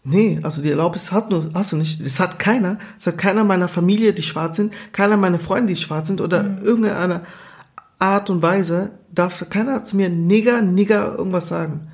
[0.03, 2.01] nee, also die Erlaubnis hat du, hast du nicht.
[2.01, 2.77] Es hat keiner.
[2.99, 6.43] Es hat keiner meiner Familie, die schwarz sind, keiner meiner Freunde, die schwarz sind oder
[6.43, 6.57] Mhm.
[6.61, 7.21] irgendeine
[7.99, 11.87] Art und Weise darf keiner zu mir Nigger, Nigger irgendwas sagen.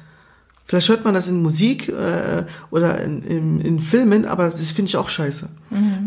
[0.65, 4.89] Vielleicht hört man das in Musik äh, oder in, in, in Filmen, aber das finde
[4.89, 5.47] ich auch scheiße.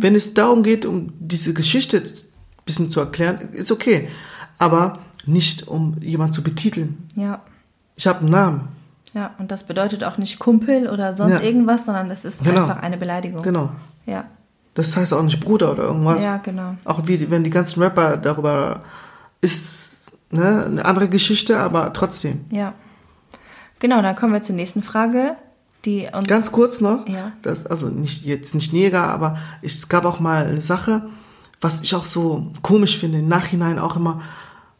[0.00, 2.02] Wenn es darum geht, um diese Geschichte
[2.66, 4.08] bisschen zu erklären, ist okay.
[4.58, 7.06] Aber nicht, um jemanden zu betiteln.
[7.14, 7.40] Ja,
[7.96, 8.68] Ich habe einen Namen.
[9.14, 11.40] ja, und das bedeutet auch nicht Kumpel oder sonst Ja.
[11.40, 12.62] irgendwas, sondern das ist Genau.
[12.62, 13.42] einfach eine Beleidigung.
[13.42, 13.70] Genau.
[14.04, 14.24] Ja,
[14.74, 16.22] Das heißt auch nicht Bruder oder irgendwas.
[16.22, 16.74] ja, genau.
[16.84, 18.82] Auch wie, wenn die ganzen Rapper darüber
[19.40, 22.44] ist ne, eine andere Geschichte, aber trotzdem.
[22.50, 22.72] Ja.
[23.78, 25.36] Genau, dann kommen wir zur nächsten Frage,
[25.84, 26.26] die uns.
[26.26, 27.32] Ganz kurz noch, Ja.
[27.42, 31.06] das, also nicht jetzt nicht Neger, aber es gab auch mal eine Sache,
[31.61, 34.22] was ich auch so komisch finde, im Nachhinein auch immer,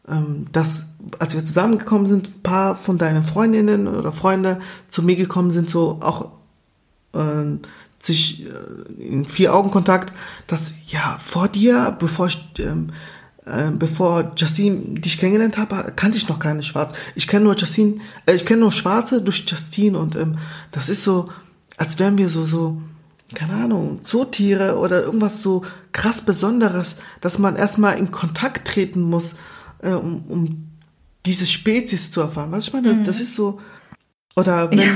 [0.07, 0.87] ähm, dass
[1.19, 4.59] als wir zusammengekommen sind, ein paar von deinen Freundinnen oder Freunde
[4.89, 6.31] zu mir gekommen sind, so auch
[7.13, 7.57] äh,
[7.99, 10.13] sich äh, in vier Augenkontakt,
[10.47, 12.91] dass ja vor dir, bevor ich ähm,
[13.45, 16.93] äh, bevor Justine dich kennengelernt habe, kannte ich noch keine Schwarz.
[17.15, 20.37] Ich kenne nur Justine, äh, ich kenne nur Schwarze durch Justine und ähm,
[20.71, 21.29] das ist so,
[21.77, 22.81] als wären wir so so
[23.33, 29.35] keine Ahnung, Zootiere oder irgendwas so krass Besonderes, dass man erstmal in Kontakt treten muss,
[29.81, 30.67] äh, um, um
[31.25, 32.51] diese Spezies zu erfahren.
[32.51, 33.59] Was ich meine, das ist so.
[34.35, 34.91] Oder wenn äh,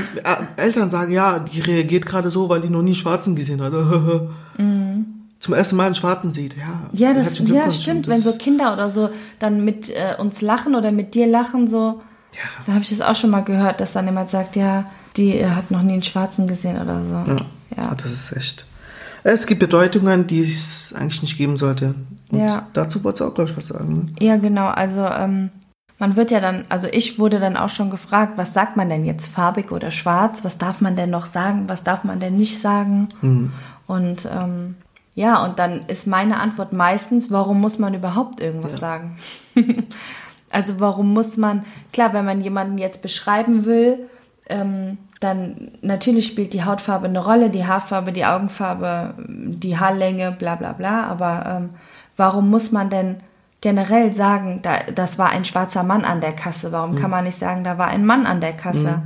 [0.56, 3.72] Eltern sagen, ja, die reagiert gerade so, weil die noch nie Schwarzen gesehen hat.
[5.42, 6.88] Zum ersten Mal einen Schwarzen sieht, ja.
[6.92, 8.06] ja, das, ja, stimmt.
[8.06, 9.10] Und Wenn das- so Kinder oder so
[9.40, 12.00] dann mit äh, uns lachen oder mit dir lachen, so.
[12.32, 12.40] Ja.
[12.64, 15.50] Da habe ich das auch schon mal gehört, dass dann jemand sagt, ja, die äh,
[15.50, 17.32] hat noch nie einen Schwarzen gesehen oder so.
[17.32, 17.40] Ja.
[17.76, 17.94] Ja.
[17.94, 18.66] Das ist echt.
[19.24, 21.94] Es gibt Bedeutungen, die es eigentlich nicht geben sollte.
[22.32, 22.66] Und Ja.
[22.72, 24.14] dazu wolltest du auch, glaube ich, was sagen.
[24.20, 24.66] Ja, genau.
[24.66, 25.50] Also ähm,
[25.98, 29.04] man wird ja dann, also ich wurde dann auch schon gefragt, was sagt man denn
[29.04, 30.42] jetzt, farbig oder schwarz?
[30.42, 31.64] Was darf man denn noch sagen?
[31.68, 33.08] Was darf man denn nicht sagen?
[33.86, 34.74] Und ähm,
[35.14, 38.78] ja, und dann ist meine Antwort meistens, warum muss man überhaupt irgendwas Ja.
[38.78, 39.18] sagen?
[40.50, 44.08] also warum muss man, klar, wenn man jemanden jetzt beschreiben will,
[44.52, 50.56] ähm, dann natürlich spielt die Hautfarbe eine Rolle, die Haarfarbe, die Augenfarbe, die Haarlänge, bla
[50.56, 51.04] bla bla.
[51.04, 51.70] Aber ähm,
[52.16, 53.16] warum muss man denn
[53.60, 56.72] generell sagen, da, das war ein schwarzer Mann an der Kasse?
[56.72, 59.02] Warum kann man nicht sagen, da war ein Mann an der Kasse?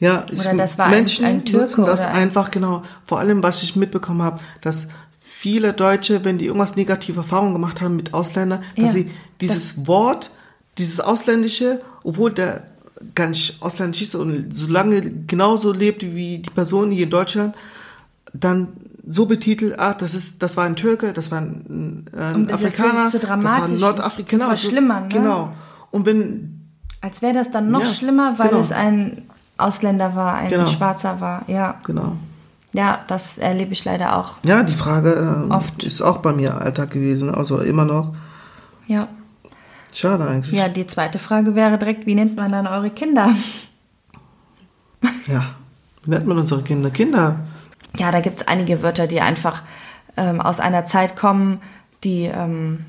[0.00, 2.82] Ja, ich, Oder das war ein- Menschen ein Türke nutzen das ein- einfach genau.
[3.04, 4.88] Vor allem, was ich mitbekommen habe, dass
[5.20, 9.86] viele Deutsche, wenn die irgendwas negative Erfahrungen gemacht haben mit Ausländern, dass Ja, sie dieses
[9.86, 10.30] Wort,
[10.78, 12.64] dieses Ausländische, obwohl der
[13.14, 17.54] gar nicht ausländisch ist und so lange genauso lebt wie die Person hier in Deutschland,
[18.32, 18.68] dann
[19.08, 22.46] so betitelt, ah, das ist, das war ein Türke, das war ein, äh, ein Um
[22.46, 24.42] das Afrikaner, zu das war ein Nordafrikaner.
[24.44, 25.14] zu verschlimmern, ne?
[25.14, 25.52] Genau.
[25.90, 26.60] Und wenn
[27.00, 28.60] Als wäre das dann noch Ja, schlimmer, weil genau.
[28.60, 29.22] es ein
[29.56, 30.66] Ausländer war, ein Genau.
[30.66, 31.42] Schwarzer war.
[31.48, 32.16] Ja, genau.
[32.72, 34.34] ja, das erlebe ich leider auch.
[34.44, 35.82] Ja, die Frage ähm, Oft.
[35.82, 38.14] ist auch bei mir Alltag gewesen, also immer noch.
[38.86, 39.08] Ja.
[39.92, 40.54] Schade eigentlich.
[40.54, 43.34] Ja, die zweite Frage wäre direkt, wie nennt man dann eure Kinder?
[45.26, 45.46] Ja.
[46.04, 46.90] Wie nennt man unsere Kinder?
[46.90, 47.40] Kinder.
[47.96, 49.62] Ja, da gibt es einige Wörter, die einfach
[50.16, 51.60] ähm, aus einer Zeit kommen,
[52.04, 52.84] die ähm,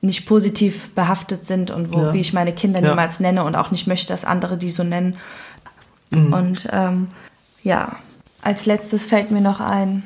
[0.00, 2.12] nicht positiv behaftet sind und wo Ja.
[2.12, 2.90] wie ich meine Kinder Ja.
[2.90, 5.16] niemals nenne und auch nicht möchte, dass andere die so nennen.
[6.10, 6.32] Mhm.
[6.32, 7.06] Und ähm,
[7.62, 7.96] ja,
[8.42, 10.02] als letztes fällt mir noch ein,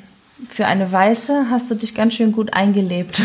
[0.48, 3.22] für eine Weiße hast du dich ganz schön gut eingelebt.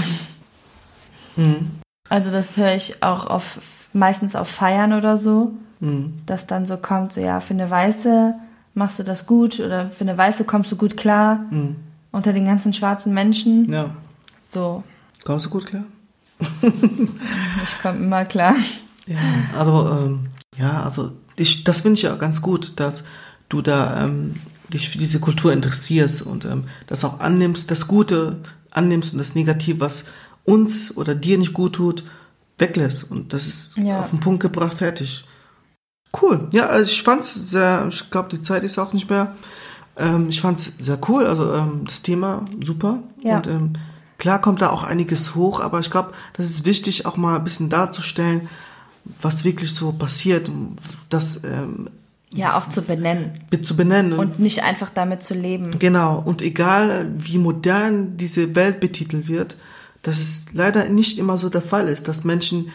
[1.36, 1.72] Mhm.
[2.14, 3.58] Also das höre ich auch auf
[3.92, 6.14] meistens auf Feiern oder so, Mhm.
[6.28, 8.36] dass dann so kommt, so ja, für eine Weiße
[8.76, 11.76] machst du das gut oder für eine Weiße kommst du gut klar Mhm.
[12.12, 13.72] unter den ganzen schwarzen Menschen.
[13.72, 13.96] Ja.
[14.44, 14.84] So,
[15.26, 15.86] Kommst du gut klar?
[16.62, 18.56] ich komme immer klar.
[19.08, 19.18] Ja.
[19.58, 23.06] Also, ähm, Ja, also ich, das finde ich ja ganz gut, dass
[23.50, 24.36] du da ähm,
[24.72, 28.38] dich für diese Kultur interessierst und ähm, das auch annimmst, das Gute
[28.70, 30.06] annimmst und das Negative, was
[30.46, 32.04] uns oder dir nicht gut tut,
[32.58, 33.10] weglässt.
[33.10, 34.00] Und das ist Ja.
[34.00, 35.26] auf den Punkt gebracht, fertig.
[36.22, 36.48] Cool.
[36.54, 39.36] Ja, also ich fand's sehr, ich glaube, die Zeit ist auch nicht mehr.
[39.98, 43.00] Ähm, ich fand's sehr cool, also ähm, das Thema super.
[43.24, 43.38] Ja.
[43.38, 43.74] Und ähm,
[44.20, 47.44] klar kommt da auch einiges hoch, aber ich glaube, das ist wichtig, auch mal ein
[47.44, 48.48] bisschen darzustellen,
[49.22, 50.50] was wirklich so passiert,
[51.10, 51.90] das ähm,
[52.32, 53.32] Ja, auch zu benennen
[53.64, 54.14] zu benennen.
[54.14, 55.72] und nicht einfach damit zu leben.
[55.80, 59.58] Genau, und egal wie modern diese Welt betitelt wird,
[60.04, 62.70] dass es leider nicht immer so der Fall ist, dass Menschen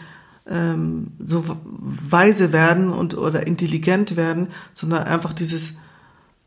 [0.47, 5.77] ähm, so weise werden und oder intelligent werden, sondern einfach dieses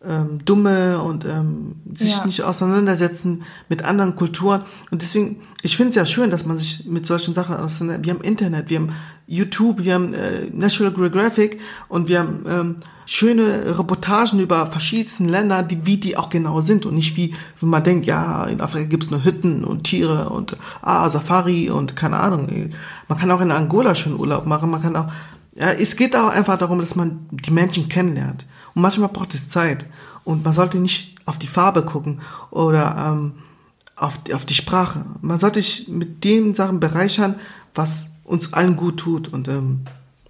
[0.06, 2.26] ähm, Dumme und ähm, sich Ja.
[2.26, 4.62] nicht auseinandersetzen mit anderen Kulturen.
[4.90, 8.06] Und deswegen, ich finde es ja schön, dass man sich mit solchen Sachen auseinandersetzt.
[8.06, 8.92] Wir haben Internet, wir haben
[9.26, 12.76] YouTube, wir haben äh, National Geographic und wir haben ähm,
[13.06, 17.66] schöne Reportagen über verschiedensten Länder, die, wie die auch genau sind und nicht wie, wie
[17.66, 22.18] man denkt, ja, in Afrika gibt's nur Hütten und Tiere und ah, Safari und keine
[22.18, 22.48] Ahnung.
[23.08, 25.08] Man kann auch in Angola schön Urlaub machen, man kann auch,
[25.54, 28.46] ja, es geht auch einfach darum, dass man die Menschen kennenlernt.
[28.74, 29.86] Und manchmal braucht es Zeit.
[30.24, 32.20] Und man sollte nicht auf die Farbe gucken
[32.50, 33.32] oder ähm,
[33.96, 35.04] auf, die- auf die Sprache.
[35.20, 37.36] Man sollte sich mit den Sachen bereichern,
[37.74, 39.28] was uns allen gut tut.
[39.32, 39.80] Und ähm,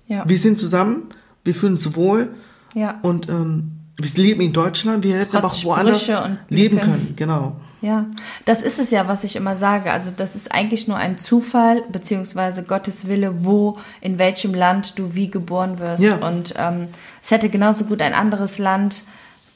[0.08, 0.24] Ja.
[0.28, 1.04] wir sind zusammen,
[1.44, 2.28] wir fühlen uns wohl
[2.74, 2.98] Ja.
[3.02, 6.08] und ähm, wir leben in Deutschland, wir hätten aber auch Trotz woanders
[6.48, 6.78] leben Lücken.
[6.90, 7.12] können.
[7.16, 7.56] Genau.
[7.82, 8.06] Ja,
[8.44, 9.92] das ist es ja, was ich immer sage.
[9.92, 15.14] Also das ist eigentlich nur ein Zufall, beziehungsweise Gottes Wille, wo, in welchem Land du
[15.14, 16.02] wie geboren wirst.
[16.02, 16.14] Ja.
[16.16, 16.86] Und ähm,
[17.22, 19.02] es hätte genauso gut ein anderes Land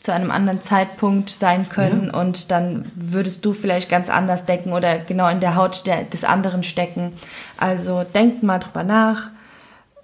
[0.01, 2.21] zu einem anderen Zeitpunkt sein können Ja.
[2.21, 6.23] und dann würdest du vielleicht ganz anders denken oder genau in der Haut der, des
[6.25, 7.13] anderen stecken.
[7.57, 9.31] Also denkt mal drüber nach,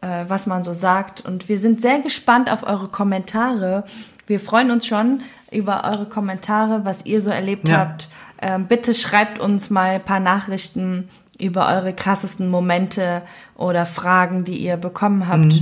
[0.00, 1.20] äh, was man so sagt.
[1.24, 3.84] Und wir sind sehr gespannt auf eure Kommentare.
[4.26, 5.20] Wir freuen uns schon
[5.50, 7.78] über eure Kommentare, was ihr so erlebt Ja.
[7.78, 8.08] habt.
[8.40, 11.08] Ähm, bitte schreibt uns mal ein paar Nachrichten
[11.40, 13.22] über eure krassesten Momente
[13.56, 15.60] oder Fragen, die ihr bekommen habt.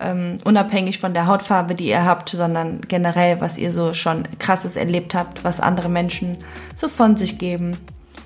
[0.00, 4.76] Ähm, unabhängig von der Hautfarbe, die ihr habt, sondern generell, was ihr so schon krasses
[4.76, 6.36] erlebt habt, was andere Menschen
[6.74, 7.76] so von sich geben.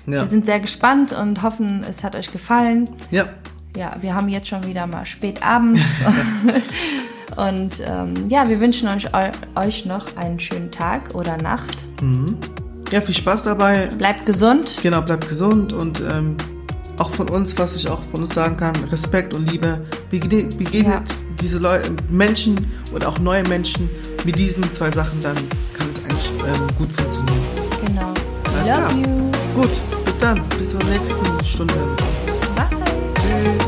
[0.05, 0.21] Ja.
[0.21, 3.25] Wir sind sehr gespannt und hoffen, es hat euch gefallen Ja.
[3.75, 5.81] ja, wir haben jetzt schon wieder mal spät abends.
[7.37, 9.07] Und ähm, ja, wir wünschen euch,
[9.55, 11.75] euch noch einen schönen Tag oder Nacht.
[12.91, 13.87] Ja, viel Spaß dabei.
[13.97, 14.79] Bleibt gesund.
[14.83, 16.35] Genau, bleibt gesund und ähm,
[16.97, 19.81] auch von uns, was ich auch von uns sagen kann, Respekt und Liebe.
[20.11, 21.15] Begegnet, begegnet Ja.
[21.41, 22.55] diese Leute, Menschen
[22.93, 23.89] oder auch neue Menschen
[24.25, 25.35] mit diesen zwei Sachen, dann
[25.77, 27.41] kann es eigentlich ähm, gut funktionieren.
[27.85, 28.13] Genau.
[28.55, 28.91] Alles Love klar.
[28.93, 29.61] you.
[29.61, 31.73] Gut, bis dann, bis zur nächsten Stunde.
[32.55, 32.67] Bye.
[33.15, 33.62] Tschüss.